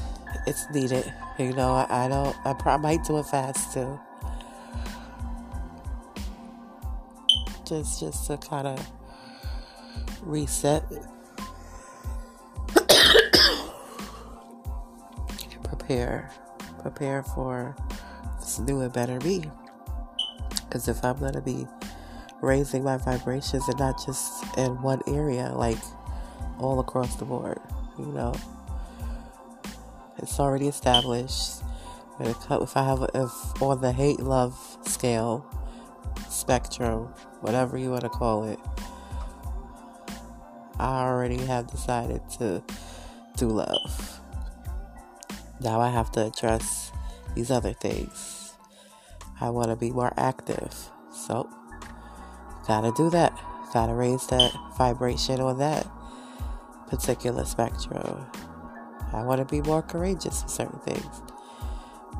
it's 0.48 0.68
needed. 0.74 1.14
You 1.38 1.52
know, 1.52 1.72
I, 1.72 2.06
I 2.06 2.08
don't. 2.08 2.36
I, 2.44 2.52
probably 2.52 2.82
might 2.82 3.04
do 3.04 3.18
it 3.18 3.26
fast 3.26 3.72
too. 3.72 4.00
Just, 7.64 8.00
just 8.00 8.26
to 8.26 8.38
kind 8.38 8.66
of 8.66 8.90
reset. 10.22 10.82
Prepare, 15.86 16.28
prepare 16.80 17.22
for 17.22 17.76
this 18.40 18.58
new 18.58 18.80
and 18.80 18.92
better 18.92 19.20
me. 19.20 19.44
Because 20.50 20.88
if 20.88 21.04
I'm 21.04 21.18
gonna 21.18 21.40
be 21.40 21.64
raising 22.40 22.82
my 22.82 22.96
vibrations 22.96 23.68
and 23.68 23.78
not 23.78 24.04
just 24.04 24.44
in 24.58 24.82
one 24.82 25.00
area, 25.06 25.52
like 25.54 25.78
all 26.58 26.80
across 26.80 27.14
the 27.16 27.24
board, 27.24 27.60
you 27.98 28.06
know. 28.06 28.34
It's 30.18 30.40
already 30.40 30.66
established. 30.66 31.62
If 32.18 32.76
I 32.76 32.84
have, 32.84 33.08
if 33.14 33.62
on 33.62 33.80
the 33.80 33.92
hate 33.92 34.18
love 34.18 34.58
scale, 34.82 35.46
spectrum, 36.28 37.12
whatever 37.42 37.78
you 37.78 37.90
want 37.90 38.02
to 38.02 38.08
call 38.08 38.44
it, 38.44 38.58
I 40.80 41.02
already 41.02 41.38
have 41.46 41.70
decided 41.70 42.22
to 42.38 42.64
do 43.36 43.48
love. 43.48 44.15
Now 45.60 45.80
I 45.80 45.90
have 45.90 46.10
to 46.12 46.26
address 46.26 46.92
these 47.34 47.50
other 47.50 47.72
things. 47.72 48.54
I 49.40 49.50
want 49.50 49.68
to 49.68 49.76
be 49.76 49.90
more 49.90 50.12
active. 50.16 50.74
So, 51.12 51.48
gotta 52.66 52.92
do 52.96 53.10
that. 53.10 53.38
Gotta 53.72 53.94
raise 53.94 54.26
that 54.28 54.52
vibration 54.78 55.40
on 55.40 55.58
that 55.58 55.86
particular 56.88 57.44
spectrum. 57.44 58.26
I 59.12 59.22
want 59.22 59.38
to 59.38 59.44
be 59.44 59.60
more 59.66 59.82
courageous 59.82 60.42
for 60.42 60.48
certain 60.48 60.78
things. 60.80 61.22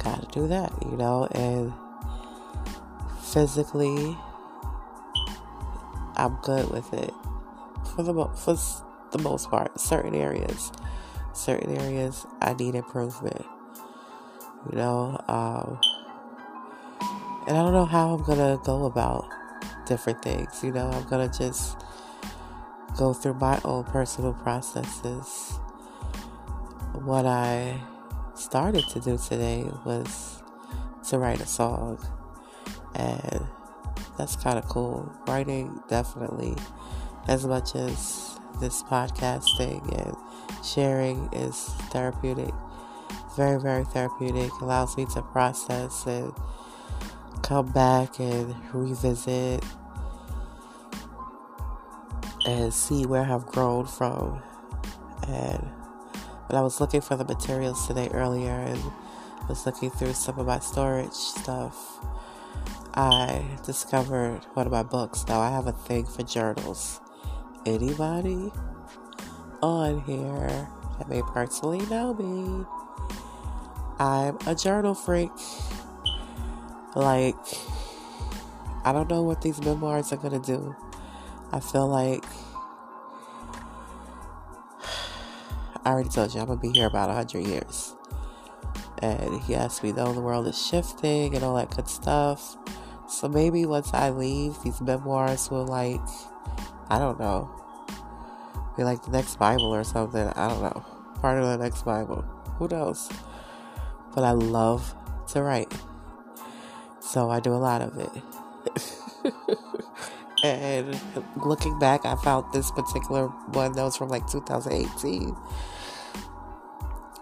Gotta 0.03 0.27
do 0.33 0.47
that, 0.49 0.73
you 0.83 0.97
know, 0.97 1.27
and 1.33 1.73
physically, 3.23 4.17
I'm 6.17 6.37
good 6.43 6.71
with 6.71 6.93
it 6.95 7.13
for 7.95 8.03
the 8.03 8.13
mo- 8.13 8.33
for 8.35 8.57
the 9.13 9.19
most 9.19 9.51
part. 9.51 9.79
Certain 9.81 10.15
areas, 10.15 10.73
certain 11.37 11.77
areas, 11.77 12.27
I 12.41 12.55
need 12.55 12.75
improvement. 12.75 13.45
You 14.71 14.79
know, 14.79 15.23
um, 15.29 15.79
and 17.47 17.57
I 17.57 17.63
don't 17.63 17.73
know 17.73 17.85
how 17.85 18.15
I'm 18.15 18.23
gonna 18.25 18.59
go 18.65 18.87
about 18.87 19.29
different 19.87 20.23
things. 20.23 20.65
You 20.65 20.73
know, 20.73 20.91
I'm 20.91 21.05
gonna 21.09 21.29
just 21.29 21.77
go 22.97 23.13
through 23.13 23.35
my 23.35 23.61
own 23.65 23.85
personal 23.85 24.33
processes 24.33 25.61
what 27.05 27.27
I 27.27 27.79
started 28.35 28.85
to 28.89 29.01
do 29.01 29.19
today 29.19 29.65
was 29.85 30.43
to 31.09 31.19
write 31.19 31.41
a 31.41 31.47
song. 31.47 31.99
And 32.95 33.47
that's 34.17 34.37
kind 34.37 34.59
of 34.59 34.67
cool. 34.67 35.13
Writing 35.29 35.81
definitely, 35.89 36.57
as 37.29 37.47
much 37.47 37.75
as 37.75 38.39
this 38.61 38.83
podcasting 38.83 39.83
and 40.07 40.17
sharing 40.65 41.29
is 41.33 41.57
therapeutic, 41.91 42.55
very, 43.37 43.61
very 43.61 43.85
therapeutic. 43.85 44.51
Allows 44.61 44.97
me 44.97 45.07
to 45.15 45.23
process 45.23 46.07
and 46.07 46.33
come 47.43 47.71
back 47.73 48.19
and 48.19 48.55
revisit 48.73 49.65
and 52.47 52.73
see 52.73 53.07
where 53.07 53.23
I've 53.23 53.47
grown 53.47 53.87
from. 53.87 54.43
And 55.29 55.69
but 56.47 56.57
I 56.57 56.61
was 56.61 56.81
looking 56.81 57.01
for 57.01 57.17
the 57.17 57.25
materials 57.25 57.87
today 57.87 58.09
earlier 58.13 58.53
and 58.53 58.81
was 59.49 59.67
looking 59.67 59.91
through 59.91 60.13
some 60.13 60.39
of 60.39 60.47
my 60.47 60.61
storage 60.61 61.13
stuff. 61.13 61.99
I 62.95 63.45
discovered 63.65 64.41
one 64.55 64.67
of 64.67 64.73
my 64.73 64.83
books. 64.83 65.25
Now 65.29 65.41
I 65.41 65.51
have 65.51 65.67
a 65.67 65.73
thing 65.73 66.07
for 66.07 66.23
journals. 66.23 67.01
Anybody 67.67 68.53
on 69.63 70.01
here 70.03 70.69
that 70.99 71.09
may 71.09 71.23
personally 71.23 71.85
know 71.87 72.15
me 72.15 72.65
I'm 73.99 74.37
a 74.47 74.55
journal 74.55 74.95
freak. 74.95 75.33
Like, 76.95 77.37
I 78.85 78.93
don't 78.93 79.09
know 79.09 79.23
what 79.23 79.41
these 79.41 79.61
memoirs 79.63 80.13
are 80.13 80.17
going 80.17 80.39
to 80.41 80.47
do. 80.47 80.77
I 81.51 81.61
feel 81.61 81.89
like 81.89 82.25
I 85.85 85.91
already 85.91 86.11
told 86.11 86.35
you 86.35 86.41
I'm 86.41 86.47
going 86.47 86.59
to 86.59 86.63
be 86.63 86.73
here 86.73 86.87
about 86.87 87.09
100 87.09 87.47
years. 87.47 87.95
And 88.99 89.41
he 89.43 89.55
asked 89.55 89.83
me, 89.83 89.93
the 89.93 90.05
world 90.21 90.47
is 90.47 90.67
shifting 90.67 91.35
and 91.35 91.43
all 91.43 91.55
that 91.57 91.75
good 91.75 91.89
stuff. 91.89 92.57
So 93.09 93.29
maybe 93.29 93.65
once 93.65 93.95
I 93.95 94.11
leave, 94.11 94.63
these 94.63 94.81
memoirs 94.81 95.51
will, 95.51 95.67
like, 95.67 96.01
I 96.91 96.99
don't 96.99 97.19
know, 97.19 97.51
be 98.77 98.85
like 98.85 99.03
the 99.05 99.11
next 99.11 99.39
Bible 99.39 99.75
or 99.75 99.85
something. 99.85 100.29
I 100.29 100.49
don't 100.49 100.63
know. 100.63 100.85
Part 101.21 101.43
of 101.43 101.49
the 101.49 101.57
next 101.63 101.85
Bible. 101.85 102.23
Who 102.59 102.69
knows? 102.69 103.09
But 104.15 104.25
I 104.25 104.33
love 104.33 104.95
to 105.29 105.43
write. 105.43 105.73
So 107.01 107.31
I 107.31 107.41
do 107.41 107.53
a 107.53 107.57
lot 107.57 107.83
of 107.83 107.99
it. 107.99 108.11
and 110.45 111.01
looking 111.37 111.79
back, 111.79 112.05
I 112.05 112.17
found 112.17 112.53
this 112.53 112.71
particular 112.71 113.29
one 113.29 113.73
that 113.73 113.83
was 113.83 113.97
from 113.97 114.09
like 114.09 114.27
2018. 114.27 115.35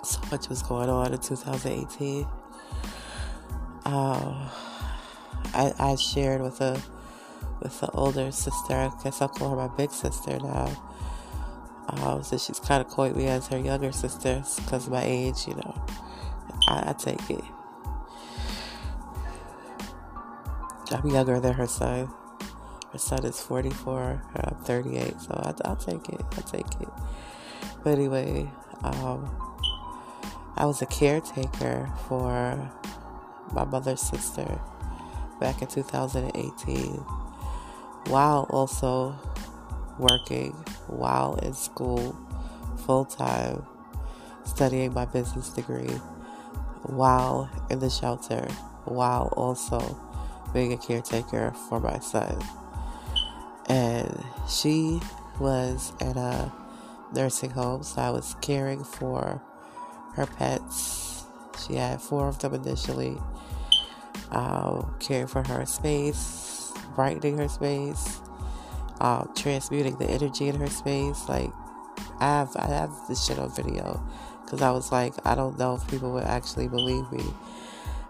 So 0.02 0.20
much 0.30 0.48
was 0.48 0.62
going 0.62 0.88
on 0.88 1.12
in 1.12 1.18
2018. 1.18 2.26
Um, 3.86 4.48
I, 5.52 5.72
I 5.78 5.96
shared 5.96 6.40
with 6.40 6.60
a 6.60 6.80
with 7.60 7.80
the 7.80 7.90
older 7.92 8.30
sister. 8.32 8.74
I 8.74 8.90
guess 9.02 9.22
I'll 9.22 9.28
call 9.28 9.50
her 9.50 9.56
my 9.56 9.74
big 9.76 9.90
sister 9.90 10.38
now. 10.38 10.93
Um, 11.88 12.22
so 12.22 12.38
she's 12.38 12.60
kind 12.60 12.80
of 12.80 12.88
coined 12.88 13.16
me 13.16 13.26
as 13.26 13.48
her 13.48 13.58
younger 13.58 13.92
sister 13.92 14.42
because 14.56 14.86
of 14.86 14.92
my 14.92 15.02
age, 15.04 15.46
you 15.46 15.54
know. 15.54 15.84
I, 16.68 16.90
I 16.90 16.92
take 16.94 17.30
it. 17.30 17.44
I'm 20.90 21.08
younger 21.08 21.40
than 21.40 21.54
her 21.54 21.66
son. 21.66 22.08
Her 22.92 22.98
son 22.98 23.24
is 23.24 23.40
44, 23.40 24.22
I'm 24.36 24.56
38, 24.64 25.20
so 25.20 25.54
I, 25.64 25.68
will 25.68 25.76
take 25.76 26.08
it. 26.08 26.20
I'll 26.36 26.42
take 26.44 26.80
it. 26.80 26.88
But 27.82 27.90
anyway, 27.98 28.48
um, 28.84 29.28
I 30.56 30.64
was 30.66 30.80
a 30.80 30.86
caretaker 30.86 31.90
for 32.06 32.70
my 33.52 33.64
mother's 33.64 34.00
sister 34.00 34.60
back 35.40 35.60
in 35.60 35.68
2018 35.68 36.92
while 38.06 38.46
also 38.50 39.18
working, 39.98 40.52
while 40.86 41.36
in 41.36 41.54
school 41.54 42.16
full 42.84 43.04
time, 43.04 43.64
studying 44.44 44.92
my 44.92 45.04
business 45.04 45.50
degree, 45.50 46.00
while 46.82 47.48
in 47.70 47.78
the 47.78 47.90
shelter, 47.90 48.46
while 48.84 49.32
also 49.36 49.98
being 50.52 50.72
a 50.72 50.76
caretaker 50.76 51.52
for 51.68 51.80
my 51.80 51.98
son. 51.98 52.38
And 53.66 54.24
she 54.48 55.00
was 55.40 55.92
at 56.00 56.16
a 56.16 56.52
nursing 57.14 57.50
home, 57.50 57.82
so 57.82 58.02
I 58.02 58.10
was 58.10 58.36
caring 58.40 58.84
for 58.84 59.42
her 60.14 60.26
pets. 60.26 61.24
She 61.66 61.74
had 61.74 62.00
four 62.00 62.28
of 62.28 62.38
them 62.38 62.54
initially, 62.54 63.16
um, 64.30 64.94
caring 65.00 65.26
for 65.26 65.42
her 65.46 65.64
space, 65.64 66.72
brightening 66.94 67.38
her 67.38 67.48
space, 67.48 68.20
um, 69.00 69.30
transmuting 69.34 69.96
the 69.96 70.06
energy 70.06 70.48
in 70.48 70.56
her 70.56 70.68
space. 70.68 71.28
Like, 71.28 71.50
I 72.20 72.26
have, 72.26 72.56
I 72.56 72.66
have 72.68 72.92
this 73.08 73.24
shit 73.24 73.38
on 73.38 73.50
video 73.50 74.02
because 74.42 74.62
I 74.62 74.70
was 74.70 74.92
like, 74.92 75.14
I 75.24 75.34
don't 75.34 75.58
know 75.58 75.74
if 75.74 75.88
people 75.88 76.12
would 76.12 76.24
actually 76.24 76.68
believe 76.68 77.10
me 77.12 77.24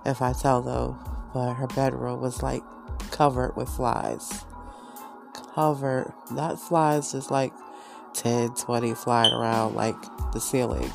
if 0.04 0.20
I 0.20 0.32
tell 0.32 0.62
them 0.62 0.98
but 1.34 1.54
her 1.54 1.66
bedroom 1.66 2.20
was 2.20 2.42
like 2.42 2.62
covered 3.10 3.56
with 3.56 3.68
flies. 3.68 4.46
Covered, 5.54 6.12
not 6.30 6.60
flies, 6.60 7.12
just 7.12 7.30
like 7.30 7.52
10, 8.14 8.54
20 8.54 8.94
flying 8.94 9.32
around 9.32 9.74
like 9.74 9.96
the 10.32 10.40
ceiling. 10.40 10.90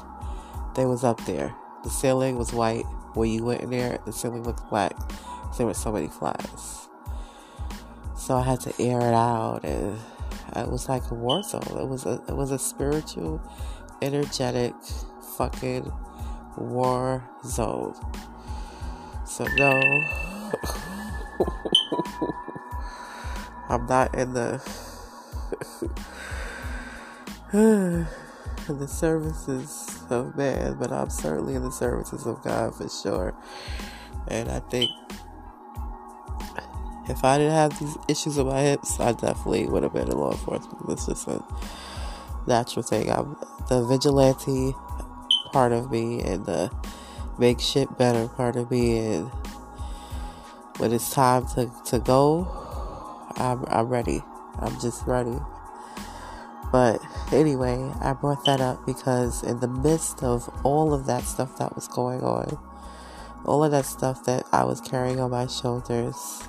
They 0.76 0.86
was 0.86 1.04
up 1.04 1.24
there. 1.26 1.54
The 1.84 1.90
ceiling 1.90 2.38
was 2.38 2.54
white. 2.54 2.86
When 3.14 3.30
you 3.30 3.44
went 3.44 3.62
in 3.62 3.70
there, 3.70 4.00
the 4.06 4.14
ceiling 4.14 4.44
looked 4.44 4.70
black. 4.70 4.94
There 5.58 5.68
were 5.68 5.74
so 5.74 5.92
many 5.92 6.08
flies. 6.08 6.89
So 8.30 8.38
I 8.38 8.44
had 8.44 8.60
to 8.60 8.74
air 8.80 9.00
it 9.00 9.16
out, 9.16 9.62
and 9.64 9.98
it 10.56 10.70
was 10.70 10.88
like 10.88 11.10
a 11.10 11.16
war 11.16 11.42
zone. 11.42 11.64
It 11.66 11.88
was 11.88 12.06
a 12.06 12.22
it 12.28 12.36
was 12.36 12.52
a 12.52 12.60
spiritual, 12.60 13.42
energetic, 14.04 14.76
fucking 15.36 15.92
war 16.56 17.28
zone. 17.44 17.96
So 19.26 19.48
no, 19.58 19.82
I'm 23.68 23.88
not 23.88 24.14
in 24.14 24.34
the 24.34 24.62
in 27.52 28.06
the 28.78 28.88
services 28.88 30.04
of 30.12 30.38
man, 30.38 30.76
but 30.76 30.92
I'm 30.92 31.10
certainly 31.10 31.56
in 31.56 31.64
the 31.64 31.72
services 31.72 32.28
of 32.28 32.44
God 32.44 32.76
for 32.76 32.90
sure. 32.90 33.34
And 34.28 34.52
I 34.52 34.60
think 34.60 34.92
if 37.10 37.24
I 37.24 37.38
didn't 37.38 37.54
have 37.54 37.80
these 37.80 37.98
issues 38.08 38.38
with 38.38 38.48
my 38.48 38.62
hips, 38.62 39.00
I 39.00 39.14
definitely 39.14 39.66
would 39.68 39.84
have 39.84 39.94
been 39.94 40.10
in 40.10 40.18
law 40.18 40.32
enforcement. 40.32 40.88
This 40.88 41.08
is 41.08 41.28
a 41.28 41.44
natural 42.48 42.84
thing. 42.84 43.12
I'm 43.12 43.36
the 43.68 43.84
vigilante 43.86 44.74
part 45.52 45.72
of 45.72 45.92
me 45.92 46.22
and 46.22 46.46
the 46.46 46.72
make 47.40 47.60
shit 47.60 47.98
better 47.98 48.28
part 48.28 48.56
of 48.56 48.70
me 48.70 48.98
and 49.00 49.32
when 50.78 50.94
it's 50.94 51.10
time 51.10 51.46
to, 51.56 51.70
to 51.86 52.00
go, 52.00 52.48
I'm, 53.36 53.66
I'm 53.68 53.88
ready. 53.88 54.24
I'm 54.60 54.80
just 54.80 55.06
ready. 55.06 55.38
But 56.72 57.02
anyway, 57.32 57.92
I 58.02 58.14
brought 58.14 58.46
that 58.46 58.62
up 58.62 58.86
because 58.86 59.44
in 59.44 59.60
the 59.60 59.68
midst 59.68 60.24
of 60.24 60.50
all 60.64 60.94
of 60.94 61.06
that 61.08 61.24
stuff 61.24 61.58
that 61.58 61.76
was 61.76 61.88
going 61.88 62.22
on, 62.22 62.58
all 63.46 63.64
of 63.64 63.72
that 63.72 63.86
stuff 63.86 64.24
that 64.26 64.46
I 64.52 64.64
was 64.64 64.80
carrying 64.80 65.20
on 65.20 65.32
my 65.32 65.48
shoulders, 65.48 66.44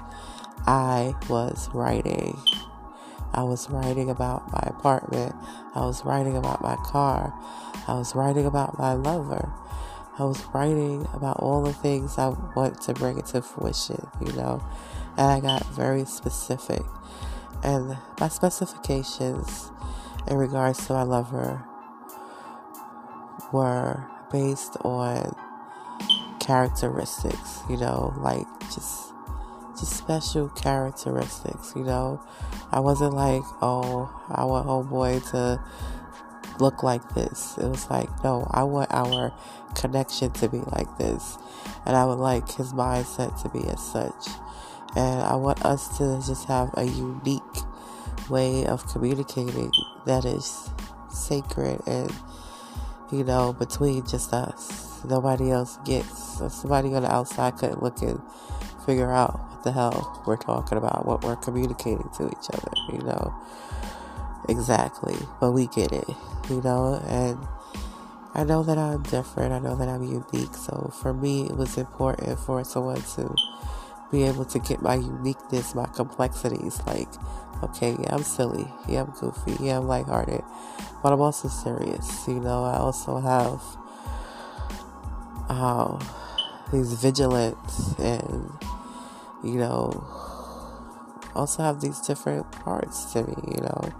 I 0.66 1.14
was 1.28 1.68
writing. 1.72 2.38
I 3.32 3.42
was 3.42 3.70
writing 3.70 4.10
about 4.10 4.52
my 4.52 4.62
apartment. 4.66 5.34
I 5.74 5.80
was 5.80 6.04
writing 6.04 6.36
about 6.36 6.62
my 6.62 6.76
car. 6.76 7.32
I 7.86 7.94
was 7.94 8.14
writing 8.14 8.46
about 8.46 8.78
my 8.78 8.92
lover. 8.92 9.52
I 10.18 10.24
was 10.24 10.44
writing 10.52 11.08
about 11.14 11.38
all 11.38 11.62
the 11.62 11.72
things 11.72 12.18
I 12.18 12.28
want 12.28 12.80
to 12.82 12.92
bring 12.92 13.18
into 13.18 13.40
fruition, 13.40 14.06
you 14.20 14.32
know, 14.32 14.62
and 15.16 15.26
I 15.26 15.40
got 15.40 15.64
very 15.68 16.04
specific. 16.04 16.82
And 17.62 17.96
my 18.18 18.28
specifications 18.28 19.70
in 20.28 20.36
regards 20.36 20.86
to 20.86 20.92
my 20.92 21.04
lover 21.04 21.64
were 23.52 24.04
based 24.30 24.76
on 24.82 25.34
characteristics, 26.38 27.60
you 27.68 27.76
know, 27.76 28.14
like 28.18 28.46
just 28.72 29.09
just 29.80 29.96
special 29.96 30.48
characteristics, 30.50 31.72
you 31.74 31.82
know. 31.82 32.22
I 32.70 32.80
wasn't 32.80 33.14
like, 33.14 33.42
oh, 33.62 34.08
I 34.28 34.44
want 34.44 34.68
homeboy 34.68 35.28
to 35.32 35.60
look 36.60 36.82
like 36.82 37.14
this. 37.14 37.56
It 37.58 37.66
was 37.66 37.90
like, 37.90 38.08
no, 38.22 38.46
I 38.50 38.62
want 38.62 38.92
our 38.92 39.32
connection 39.74 40.30
to 40.32 40.48
be 40.48 40.58
like 40.58 40.98
this. 40.98 41.38
And 41.86 41.96
I 41.96 42.04
would 42.04 42.18
like 42.18 42.52
his 42.52 42.72
mindset 42.72 43.40
to 43.42 43.48
be 43.48 43.66
as 43.66 43.80
such. 43.80 44.28
And 44.94 45.22
I 45.22 45.36
want 45.36 45.64
us 45.64 45.96
to 45.98 46.22
just 46.26 46.46
have 46.46 46.70
a 46.74 46.84
unique 46.84 47.42
way 48.28 48.66
of 48.66 48.86
communicating 48.86 49.72
that 50.04 50.24
is 50.24 50.70
sacred 51.10 51.80
and, 51.86 52.12
you 53.10 53.24
know, 53.24 53.52
between 53.52 54.06
just 54.06 54.32
us. 54.32 55.02
Nobody 55.04 55.50
else 55.50 55.78
gets. 55.84 56.38
So 56.38 56.48
somebody 56.48 56.94
on 56.94 57.02
the 57.02 57.12
outside 57.12 57.56
couldn't 57.56 57.82
look 57.82 58.02
and 58.02 58.20
figure 58.90 59.12
out 59.12 59.38
what 59.38 59.62
the 59.62 59.70
hell 59.70 60.20
we're 60.26 60.36
talking 60.36 60.76
about, 60.76 61.06
what 61.06 61.22
we're 61.22 61.36
communicating 61.36 62.10
to 62.16 62.26
each 62.26 62.50
other, 62.52 62.72
you 62.92 62.98
know. 62.98 63.32
Exactly. 64.48 65.14
But 65.40 65.52
we 65.52 65.68
get 65.68 65.92
it, 65.92 66.08
you 66.48 66.60
know, 66.62 67.00
and 67.06 67.38
I 68.34 68.42
know 68.42 68.64
that 68.64 68.78
I'm 68.78 69.04
different. 69.04 69.52
I 69.52 69.60
know 69.60 69.76
that 69.76 69.88
I'm 69.88 70.02
unique. 70.02 70.54
So 70.56 70.92
for 71.00 71.14
me, 71.14 71.46
it 71.46 71.56
was 71.56 71.78
important 71.78 72.36
for 72.40 72.64
someone 72.64 73.00
to 73.14 73.32
be 74.10 74.24
able 74.24 74.44
to 74.46 74.58
get 74.58 74.82
my 74.82 74.96
uniqueness, 74.96 75.72
my 75.76 75.86
complexities. 75.86 76.80
Like, 76.84 77.08
okay, 77.62 77.96
yeah, 78.00 78.12
I'm 78.12 78.24
silly. 78.24 78.66
Yeah, 78.88 79.02
I'm 79.02 79.12
goofy. 79.12 79.56
Yeah, 79.64 79.78
I'm 79.78 79.86
lighthearted. 79.86 80.42
But 81.00 81.12
I'm 81.12 81.20
also 81.20 81.46
serious. 81.46 82.26
You 82.26 82.40
know, 82.40 82.64
I 82.64 82.78
also 82.78 83.20
have 83.20 83.62
um, 85.48 86.00
these 86.72 86.94
vigilance 86.94 87.94
and, 88.00 88.50
you 89.42 89.54
know, 89.54 90.04
also 91.34 91.62
have 91.62 91.80
these 91.80 92.00
different 92.00 92.50
parts 92.52 93.12
to 93.12 93.22
me, 93.22 93.34
you 93.48 93.62
know. 93.62 93.92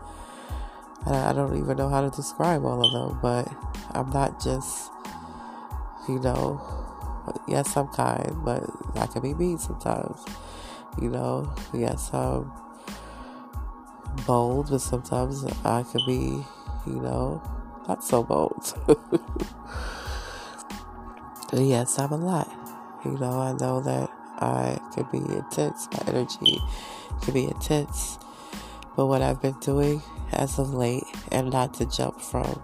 I 1.07 1.33
don't 1.33 1.57
even 1.57 1.77
know 1.79 1.89
how 1.89 2.03
to 2.03 2.11
describe 2.11 2.65
all 2.65 2.85
of 2.85 2.93
them, 2.93 3.19
but 3.23 3.49
I'm 3.93 4.11
not 4.11 4.43
just, 4.43 4.91
you 6.09 6.19
know, 6.19 6.61
yes, 7.49 7.77
I'm 7.77 7.89
kind, 7.89 8.37
but 8.45 8.63
I 8.97 9.07
can 9.07 9.23
be 9.23 9.35
mean 9.35 9.59
sometimes. 9.59 10.25
You 11.01 11.09
know, 11.09 11.53
yes, 11.73 12.11
I'm 12.13 12.53
bold, 14.27 14.71
but 14.71 14.81
sometimes 14.81 15.45
I 15.65 15.85
can 15.85 16.01
be, 16.07 16.45
you 16.87 17.01
know, 17.01 17.43
not 17.89 18.05
so 18.05 18.23
bold. 18.23 18.75
yes, 21.53 21.99
I'm 21.99 22.13
a 22.13 22.17
lot. 22.17 22.51
You 23.05 23.13
know, 23.13 23.41
I 23.41 23.53
know 23.53 23.81
that 23.81 24.11
I 24.41 24.79
could 24.95 25.11
be 25.11 25.19
intense. 25.19 25.89
My 25.93 26.03
energy 26.07 26.59
could 27.23 27.35
be 27.35 27.45
intense. 27.45 28.19
But 28.97 29.07
what 29.07 29.23
I've 29.23 29.41
been 29.41 29.59
doing 29.61 30.03
as 30.33 30.59
of 30.59 30.75
late, 30.75 31.05
and 31.31 31.51
not 31.51 31.75
to 31.75 31.87
jump 31.87 32.21
from 32.21 32.61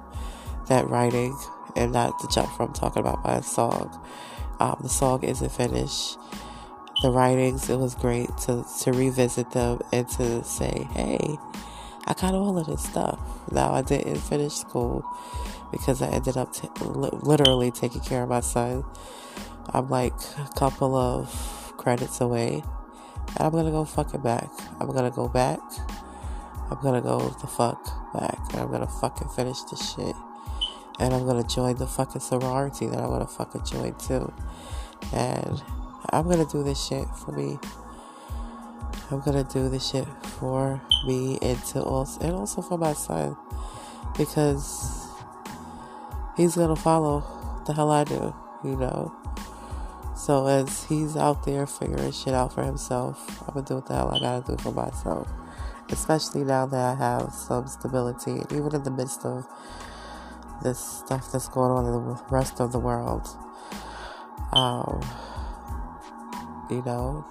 that 0.68 0.88
writing, 0.88 1.36
and 1.74 1.92
not 1.92 2.18
to 2.20 2.28
jump 2.28 2.50
from 2.56 2.72
talking 2.72 3.00
about 3.00 3.22
my 3.24 3.40
song. 3.40 3.98
Um, 4.58 4.78
the 4.82 4.88
song 4.88 5.22
isn't 5.22 5.52
finished. 5.52 6.18
The 7.02 7.10
writings, 7.10 7.68
it 7.68 7.76
was 7.76 7.94
great 7.94 8.34
to, 8.46 8.64
to 8.82 8.92
revisit 8.92 9.50
them 9.50 9.80
and 9.92 10.08
to 10.10 10.42
say, 10.42 10.88
hey, 10.92 11.36
I 12.06 12.14
got 12.14 12.34
all 12.34 12.58
of 12.58 12.66
this 12.66 12.84
stuff. 12.84 13.20
Now 13.52 13.72
I 13.72 13.82
didn't 13.82 14.16
finish 14.16 14.54
school 14.54 15.04
because 15.70 16.00
I 16.00 16.08
ended 16.08 16.36
up 16.36 16.54
t- 16.54 16.68
literally 16.80 17.70
taking 17.70 18.00
care 18.00 18.22
of 18.22 18.30
my 18.30 18.40
son. 18.40 18.84
I'm 19.74 19.90
like 19.90 20.14
a 20.38 20.48
couple 20.56 20.94
of 20.96 21.65
credits 21.86 22.20
away. 22.20 22.64
And 23.28 23.46
I'm 23.46 23.52
gonna 23.52 23.70
go 23.70 23.84
fucking 23.84 24.20
back. 24.20 24.50
I'm 24.80 24.90
gonna 24.90 25.12
go 25.12 25.28
back. 25.28 25.60
I'm 26.68 26.78
gonna 26.82 27.00
go 27.00 27.20
the 27.40 27.46
fuck 27.46 27.80
back. 28.12 28.40
And 28.50 28.62
I'm 28.62 28.72
gonna 28.72 28.88
fucking 28.88 29.28
finish 29.28 29.62
this 29.70 29.94
shit. 29.94 30.16
And 30.98 31.14
I'm 31.14 31.24
gonna 31.24 31.44
join 31.44 31.76
the 31.76 31.86
fucking 31.86 32.22
sorority 32.22 32.88
that 32.88 32.98
I 32.98 33.06
wanna 33.06 33.28
fucking 33.28 33.64
join 33.64 33.94
too. 33.94 34.32
And 35.12 35.62
I'm 36.10 36.28
gonna 36.28 36.44
do 36.46 36.64
this 36.64 36.84
shit 36.84 37.06
for 37.24 37.30
me. 37.30 37.56
I'm 39.12 39.20
gonna 39.20 39.44
do 39.44 39.68
this 39.68 39.88
shit 39.88 40.08
for 40.40 40.82
me 41.06 41.38
and 41.40 41.64
to 41.66 41.84
also 41.84 42.20
and 42.20 42.34
also 42.34 42.62
for 42.62 42.78
my 42.78 42.94
son 42.94 43.36
because 44.18 45.06
he's 46.36 46.56
gonna 46.56 46.74
follow 46.74 47.22
the 47.64 47.72
hell 47.72 47.92
I 47.92 48.02
do, 48.02 48.34
you 48.64 48.74
know. 48.74 49.14
So 50.16 50.46
as 50.46 50.84
he's 50.84 51.14
out 51.14 51.44
there 51.44 51.66
figuring 51.66 52.10
shit 52.10 52.32
out 52.32 52.54
for 52.54 52.64
himself, 52.64 53.42
I'm 53.42 53.54
gonna 53.54 53.66
do 53.66 53.74
what 53.76 53.86
the 53.86 53.94
hell 53.94 54.14
I 54.14 54.18
gotta 54.18 54.56
do 54.56 54.56
for 54.56 54.72
myself. 54.72 55.28
Especially 55.90 56.42
now 56.42 56.64
that 56.66 56.80
I 56.80 56.94
have 56.94 57.32
some 57.32 57.68
stability, 57.68 58.42
even 58.50 58.74
in 58.74 58.82
the 58.82 58.90
midst 58.90 59.26
of 59.26 59.46
this 60.62 60.78
stuff 60.78 61.30
that's 61.30 61.48
going 61.48 61.70
on 61.70 61.84
in 61.84 61.92
the 61.92 62.22
rest 62.30 62.60
of 62.60 62.72
the 62.72 62.78
world. 62.78 63.28
Um, 64.52 65.00
you 66.70 66.82
know, 66.84 67.24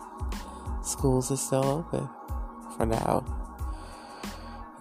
schools 0.84 1.32
are 1.32 1.38
still 1.38 1.66
open 1.66 2.08
for 2.78 2.86
now. 2.86 3.26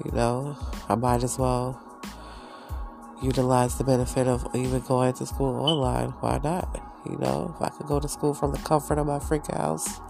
You 0.05 0.13
know, 0.13 0.57
I 0.91 0.95
might 0.95 1.25
as 1.25 1.39
well 1.39 1.81
utilize 3.23 3.79
the 3.79 3.85
benefit 3.85 4.29
of 4.29 4.47
even 4.55 4.81
going 4.81 5.15
to 5.15 5.27
school 5.27 5.57
online. 5.57 6.11
Why 6.21 6.39
not? 6.45 6.94
You 7.07 7.19
know, 7.19 7.55
if 7.55 7.63
I 7.63 7.69
could 7.69 7.87
go 7.87 8.01
to 8.01 8.09
school 8.09 8.35
from 8.35 8.53
the 8.53 8.59
comfort 8.59 8.99
of 8.99 9.07
my 9.07 9.19
freak 9.19 9.47
house, 9.47 10.01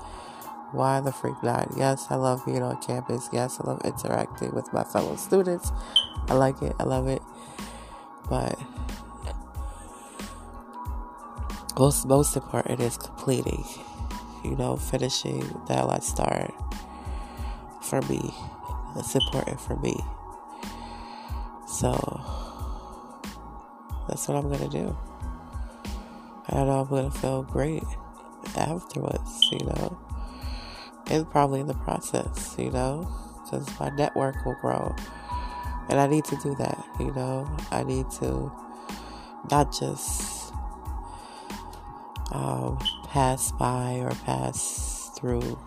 why 0.73 1.01
the 1.01 1.13
freak 1.13 1.41
not? 1.43 1.69
Yes, 1.77 2.07
I 2.11 2.17
love 2.17 2.45
being 2.45 2.63
on 2.63 2.81
campus. 2.83 3.29
Yes, 3.33 3.61
I 3.61 3.69
love 3.69 3.81
interacting 3.85 4.53
with 4.55 4.73
my 4.73 4.85
fellow 4.85 5.17
students. 5.17 5.71
I 6.29 6.35
like 6.35 6.61
it. 6.63 6.75
I 6.79 6.85
love 6.85 7.09
it. 7.09 7.23
But 8.29 8.59
most 11.79 12.07
most 12.07 12.37
important 12.37 12.81
is 12.81 12.97
completing. 12.97 13.65
You 14.45 14.57
know, 14.57 14.77
finishing 14.77 15.41
that 15.69 15.89
I 15.89 15.99
start 16.01 16.53
for 17.83 18.03
me. 18.03 18.35
It's 18.97 19.15
important 19.15 19.61
for 19.61 19.77
me. 19.77 19.97
So 21.67 21.93
that's 24.09 24.29
what 24.29 24.37
I'm 24.37 24.51
gonna 24.51 24.69
do. 24.69 24.97
I 26.49 26.65
know 26.65 26.81
I'm 26.81 26.89
gonna 26.89 27.11
feel 27.11 27.43
great 27.43 27.85
afterwards, 28.57 29.49
you 29.51 29.65
know, 29.67 29.99
and 31.11 31.29
probably 31.31 31.61
in 31.61 31.67
the 31.67 31.75
process, 31.75 32.55
you 32.59 32.71
know, 32.71 33.09
because 33.43 33.69
my 33.81 33.91
network 33.91 34.45
will 34.45 34.57
grow, 34.61 34.95
and 35.89 35.99
I 35.99 36.07
need 36.07 36.25
to 36.27 36.37
do 36.37 36.55
that, 36.57 36.85
you 37.01 37.13
know. 37.13 37.49
I 37.71 37.83
need 37.85 38.11
to 38.21 38.53
not 39.51 39.73
just 39.73 40.53
um, 42.33 42.79
pass 43.09 43.53
by 43.53 44.01
or 44.01 44.15
pass 44.25 45.11
through 45.17 45.59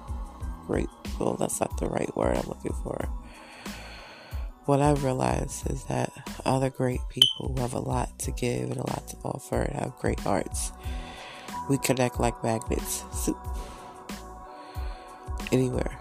great. 0.68 0.90
Well, 1.20 1.36
that's 1.36 1.60
not 1.60 1.78
the 1.78 1.88
right 1.88 2.16
word 2.16 2.38
I'm 2.38 2.48
looking 2.48 2.74
for 2.84 3.10
what 4.68 4.82
I've 4.82 5.06
realized 5.06 5.72
is 5.72 5.86
that 5.86 6.12
other 6.46 6.70
great 6.70 7.00
people 7.10 7.54
who 7.56 7.62
have 7.62 7.74
a 7.74 7.80
lot 7.80 8.20
to 8.20 8.32
give 8.32 8.70
and 8.70 8.76
a 8.76 8.86
lot 8.86 9.08
to 9.08 9.18
offer 9.24 9.62
and 9.62 9.80
have 9.80 9.96
great 9.96 10.20
hearts, 10.20 10.74
we 11.70 11.78
connect 11.78 12.20
like 12.20 12.44
magnets. 12.44 13.06
Anywhere, 15.54 15.98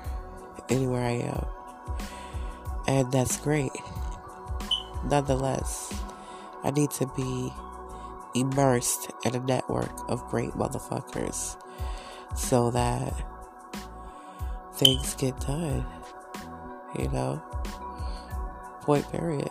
anywhere 0.68 1.05
I 1.05 1.12
am. 1.12 1.46
And 2.88 3.12
that's 3.12 3.37
great. 3.37 3.70
Nonetheless, 5.05 5.94
I 6.64 6.72
need 6.72 6.90
to 6.92 7.07
be 7.16 7.52
immersed 8.35 9.12
in 9.24 9.37
a 9.37 9.40
network 9.40 10.11
of 10.11 10.26
great 10.26 10.50
motherfuckers 10.55 11.57
so 12.35 12.72
that 12.72 13.14
things 14.74 15.14
get 15.14 15.38
done. 15.38 15.87
You 16.98 17.09
know? 17.11 17.40
Point 18.87 19.11
period. 19.11 19.51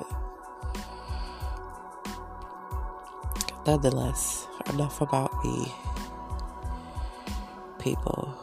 Nonetheless, 3.67 4.48
enough 4.69 5.02
about 5.02 5.43
me. 5.43 5.74
People. 7.80 8.34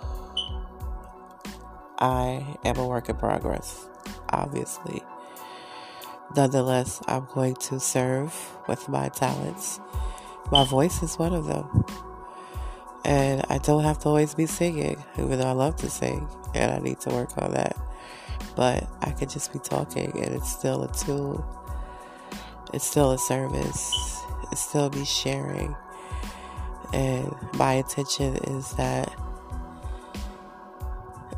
I 1.98 2.58
am 2.64 2.76
a 2.76 2.86
work 2.86 3.08
in 3.08 3.16
progress, 3.16 3.88
obviously. 4.28 5.02
Nonetheless, 6.36 7.00
I'm 7.08 7.26
going 7.32 7.54
to 7.54 7.80
serve 7.80 8.34
with 8.68 8.86
my 8.90 9.08
talents. 9.08 9.80
My 10.50 10.64
voice 10.64 11.02
is 11.02 11.18
one 11.18 11.32
of 11.32 11.46
them. 11.46 11.84
And 13.04 13.46
I 13.48 13.58
don't 13.58 13.84
have 13.84 13.98
to 14.00 14.08
always 14.08 14.34
be 14.34 14.44
singing, 14.44 15.02
even 15.18 15.38
though 15.38 15.48
I 15.48 15.52
love 15.52 15.76
to 15.76 15.88
sing, 15.88 16.28
and 16.54 16.70
I 16.70 16.78
need 16.80 17.00
to 17.00 17.10
work 17.10 17.30
on 17.38 17.52
that 17.52 17.76
but 18.54 18.88
I 19.00 19.10
could 19.10 19.30
just 19.30 19.52
be 19.52 19.58
talking 19.58 20.10
and 20.22 20.34
it's 20.34 20.50
still 20.50 20.82
a 20.84 20.92
tool. 20.92 21.44
It's 22.72 22.86
still 22.86 23.12
a 23.12 23.18
service. 23.18 24.20
It's 24.50 24.60
still 24.60 24.90
me 24.90 25.04
sharing. 25.04 25.74
And 26.92 27.34
my 27.54 27.74
intention 27.74 28.36
is 28.36 28.72
that 28.72 29.14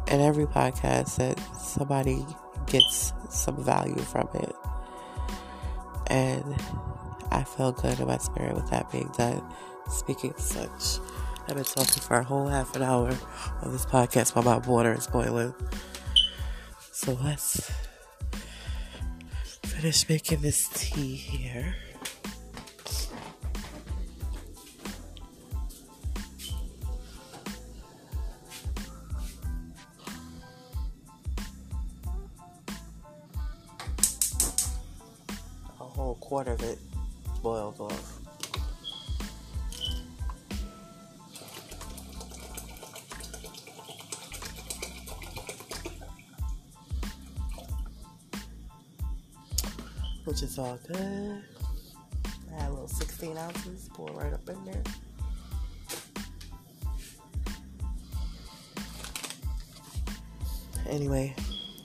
in 0.08 0.20
every 0.20 0.46
podcast 0.46 1.16
that 1.16 1.38
somebody 1.56 2.26
gets 2.66 3.12
some 3.30 3.62
value 3.62 3.98
from 3.98 4.28
it. 4.34 4.54
And 6.08 6.56
I 7.30 7.44
feel 7.44 7.72
good 7.72 7.98
in 7.98 8.06
my 8.06 8.18
spirit 8.18 8.54
with 8.54 8.70
that 8.70 8.90
being 8.90 9.10
done. 9.16 9.42
Speaking 9.88 10.30
of 10.30 10.40
such, 10.40 11.00
I've 11.48 11.56
been 11.56 11.64
talking 11.64 12.02
for 12.02 12.18
a 12.18 12.24
whole 12.24 12.48
half 12.48 12.74
an 12.76 12.82
hour 12.82 13.16
on 13.62 13.72
this 13.72 13.86
podcast 13.86 14.34
while 14.34 14.44
my 14.44 14.66
water 14.66 14.94
is 14.94 15.06
boiling. 15.06 15.54
So 17.04 17.18
let's 17.22 17.70
finish 19.62 20.08
making 20.08 20.40
this 20.40 20.68
tea 20.72 21.14
here. 21.14 21.76
A 35.78 35.84
whole 35.84 36.14
quarter 36.22 36.52
of 36.52 36.62
it 36.62 36.78
boiled 37.42 37.78
off. 37.80 38.13
Which 50.34 50.42
is 50.42 50.58
all 50.58 50.76
good. 50.88 51.44
Add 52.58 52.68
a 52.68 52.70
little 52.70 52.88
16 52.88 53.38
ounces, 53.38 53.88
pour 53.94 54.08
right 54.08 54.32
up 54.32 54.48
in 54.48 54.64
there. 54.64 54.82
Anyway, 60.88 61.36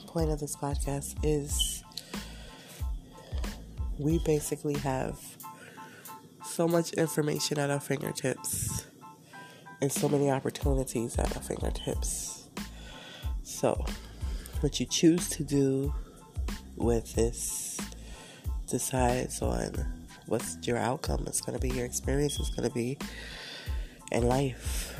point 0.08 0.32
of 0.32 0.40
this 0.40 0.56
podcast 0.56 1.14
is 1.22 1.84
we 4.00 4.18
basically 4.26 4.80
have 4.80 5.20
so 6.44 6.68
much 6.68 6.94
information 6.94 7.60
at 7.60 7.70
our 7.70 7.80
fingertips 7.80 8.88
and 9.80 9.92
so 9.92 10.10
many 10.10 10.32
opportunities 10.32 11.20
at 11.20 11.38
our 11.38 11.44
fingertips. 11.44 12.50
So, 13.44 13.86
what 14.62 14.80
you 14.80 14.88
choose 14.88 15.30
to 15.30 15.44
do 15.44 15.94
with 16.78 17.14
this 17.14 17.69
decides 18.70 19.42
on 19.42 19.74
what's 20.28 20.58
your 20.64 20.78
outcome 20.78 21.26
is 21.28 21.42
going 21.42 21.58
to 21.58 21.62
be, 21.62 21.74
your 21.76 21.86
experience 21.86 22.40
is 22.40 22.50
going 22.50 22.68
to 22.68 22.74
be 22.74 22.98
in 24.12 24.24
life, 24.24 24.96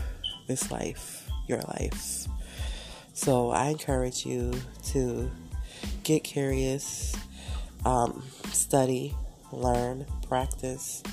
this 0.48 0.72
life, 0.72 1.30
your 1.48 1.60
life. 1.60 2.28
So, 3.14 3.50
I 3.50 3.68
encourage 3.68 4.26
you 4.26 4.54
to 4.88 5.30
get 6.04 6.24
curious, 6.24 7.16
um, 7.86 8.24
study, 8.52 9.16
learn, 9.52 10.06
practice 10.28 11.04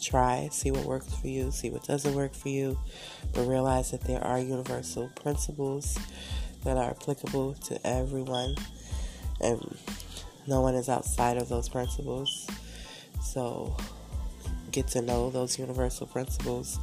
try, 0.00 0.48
see 0.50 0.70
what 0.70 0.84
works 0.84 1.12
for 1.14 1.28
you, 1.28 1.50
see 1.50 1.70
what 1.70 1.84
doesn't 1.84 2.14
work 2.14 2.34
for 2.34 2.48
you, 2.48 2.78
but 3.32 3.46
realize 3.46 3.90
that 3.90 4.02
there 4.02 4.22
are 4.22 4.38
universal 4.38 5.10
principles 5.20 5.98
that 6.64 6.76
are 6.76 6.90
applicable 6.90 7.54
to 7.54 7.86
everyone, 7.86 8.54
and 9.40 9.76
no 10.48 10.62
one 10.62 10.74
is 10.74 10.88
outside 10.88 11.36
of 11.36 11.48
those 11.48 11.68
principles. 11.68 12.48
So, 13.22 13.76
get 14.72 14.88
to 14.88 15.02
know 15.02 15.30
those 15.30 15.58
universal 15.58 16.06
principles 16.06 16.78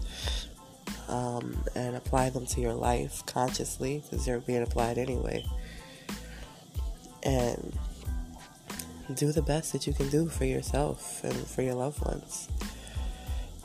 um, 1.08 1.58
and 1.75 1.95
apply 1.95 2.30
them 2.30 2.45
to 2.47 2.62
your 2.62 2.73
life 2.73 3.25
consciously 3.25 4.04
because 4.04 4.25
they're 4.25 4.39
being 4.39 4.63
applied 4.63 4.97
anyway. 4.97 5.45
And 7.23 7.75
do 9.13 9.32
the 9.32 9.41
best 9.41 9.73
that 9.73 9.88
you 9.88 9.93
can 9.93 10.10
do 10.10 10.30
for 10.30 10.45
yourself 10.45 11.23
and 11.23 11.36
for 11.36 11.62
your 11.62 11.75
loved 11.75 12.04
ones 12.06 12.47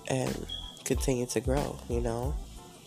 and 0.08 0.46
continue 0.84 1.26
to 1.26 1.40
grow, 1.40 1.78
you 1.88 2.00
know. 2.00 2.34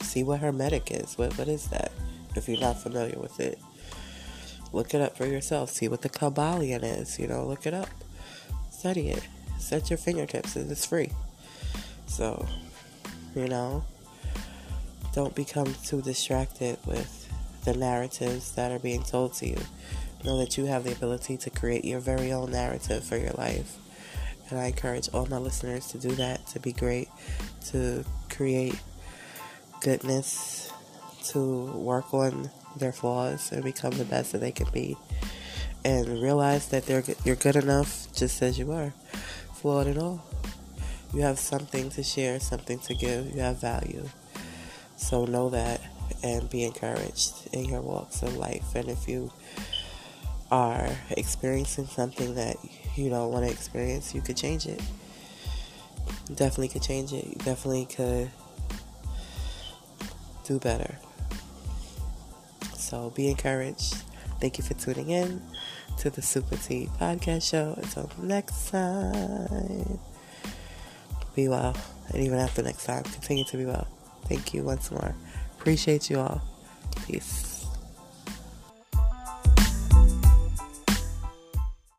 See 0.01 0.23
what 0.23 0.39
Hermetic 0.39 0.91
is. 0.91 1.17
What 1.17 1.37
what 1.37 1.47
is 1.47 1.67
that? 1.67 1.91
If 2.35 2.49
you're 2.49 2.59
not 2.59 2.81
familiar 2.81 3.17
with 3.19 3.39
it. 3.39 3.59
Look 4.73 4.95
it 4.95 5.01
up 5.01 5.15
for 5.15 5.27
yourself. 5.27 5.69
See 5.69 5.87
what 5.87 6.01
the 6.01 6.09
Kybalion 6.09 6.83
is, 6.83 7.19
you 7.19 7.27
know, 7.27 7.45
look 7.45 7.67
it 7.67 7.75
up. 7.75 7.89
Study 8.71 9.09
it. 9.09 9.25
Set 9.59 9.89
your 9.89 9.97
fingertips. 9.97 10.55
and 10.55 10.69
It's 10.69 10.85
free. 10.85 11.11
So, 12.07 12.45
you 13.35 13.47
know, 13.47 13.85
don't 15.13 15.35
become 15.35 15.75
too 15.85 16.01
distracted 16.01 16.79
with 16.85 17.29
the 17.65 17.73
narratives 17.73 18.51
that 18.55 18.71
are 18.71 18.79
being 18.79 19.03
told 19.03 19.35
to 19.35 19.47
you. 19.47 19.57
Know 20.25 20.39
that 20.39 20.57
you 20.57 20.65
have 20.65 20.85
the 20.85 20.91
ability 20.91 21.37
to 21.37 21.49
create 21.49 21.85
your 21.85 21.99
very 21.99 22.31
own 22.31 22.51
narrative 22.51 23.03
for 23.03 23.17
your 23.17 23.33
life. 23.33 23.77
And 24.49 24.59
I 24.59 24.65
encourage 24.65 25.07
all 25.13 25.27
my 25.27 25.37
listeners 25.37 25.87
to 25.89 25.97
do 25.97 26.09
that, 26.15 26.47
to 26.47 26.59
be 26.59 26.71
great, 26.71 27.09
to 27.67 28.03
create 28.29 28.79
goodness, 29.81 30.71
to 31.25 31.65
work 31.73 32.13
on 32.13 32.49
their 32.77 32.91
flaws 32.91 33.51
and 33.51 33.63
become 33.63 33.91
the 33.91 34.05
best 34.05 34.31
that 34.31 34.39
they 34.39 34.51
can 34.51 34.69
be. 34.71 34.97
And 35.85 36.21
realize 36.21 36.69
that 36.69 36.85
they're 36.85 37.03
you're 37.25 37.35
good 37.35 37.57
enough 37.57 38.07
just 38.13 38.41
as 38.41 38.57
you 38.57 38.71
are, 38.71 38.93
flawed 39.53 39.87
at 39.87 39.97
all. 39.97 40.23
You 41.13 41.21
have 41.21 41.37
something 41.37 41.89
to 41.91 42.03
share, 42.03 42.39
something 42.39 42.79
to 42.79 42.95
give, 42.95 43.35
you 43.35 43.41
have 43.41 43.59
value. 43.59 44.09
So 44.95 45.25
know 45.25 45.49
that 45.49 45.81
and 46.23 46.49
be 46.49 46.63
encouraged 46.63 47.49
in 47.51 47.65
your 47.65 47.81
walks 47.81 48.23
of 48.23 48.37
life. 48.37 48.75
And 48.75 48.87
if 48.89 49.07
you 49.07 49.31
are 50.49 50.89
experiencing 51.11 51.87
something 51.87 52.35
that 52.35 52.55
you 52.95 53.09
don't 53.09 53.31
want 53.31 53.45
to 53.45 53.51
experience, 53.51 54.15
you 54.15 54.21
could 54.21 54.37
change 54.37 54.65
it. 54.65 54.81
Definitely 56.27 56.69
could 56.69 56.83
change 56.83 57.11
it. 57.11 57.25
You 57.25 57.35
definitely 57.43 57.85
could 57.85 58.31
do 60.45 60.59
better. 60.59 60.97
So 62.93 63.09
be 63.09 63.27
encouraged. 63.27 63.95
Thank 64.39 64.59
you 64.59 64.63
for 64.63 64.75
tuning 64.75 65.09
in 65.09 65.41
to 65.97 66.11
the 66.11 66.21
Super 66.21 66.57
T 66.57 66.91
podcast 67.01 67.49
show. 67.49 67.73
Until 67.81 68.07
next 68.21 68.69
time, 68.69 69.99
be 71.35 71.47
well. 71.47 71.75
And 72.09 72.23
even 72.23 72.37
after 72.37 72.61
next 72.61 72.85
time, 72.85 73.01
continue 73.01 73.45
to 73.45 73.57
be 73.57 73.65
well. 73.65 73.87
Thank 74.25 74.53
you 74.53 74.61
once 74.61 74.91
more. 74.91 75.15
Appreciate 75.57 76.11
you 76.11 76.19
all. 76.19 76.43
Peace. 77.07 77.52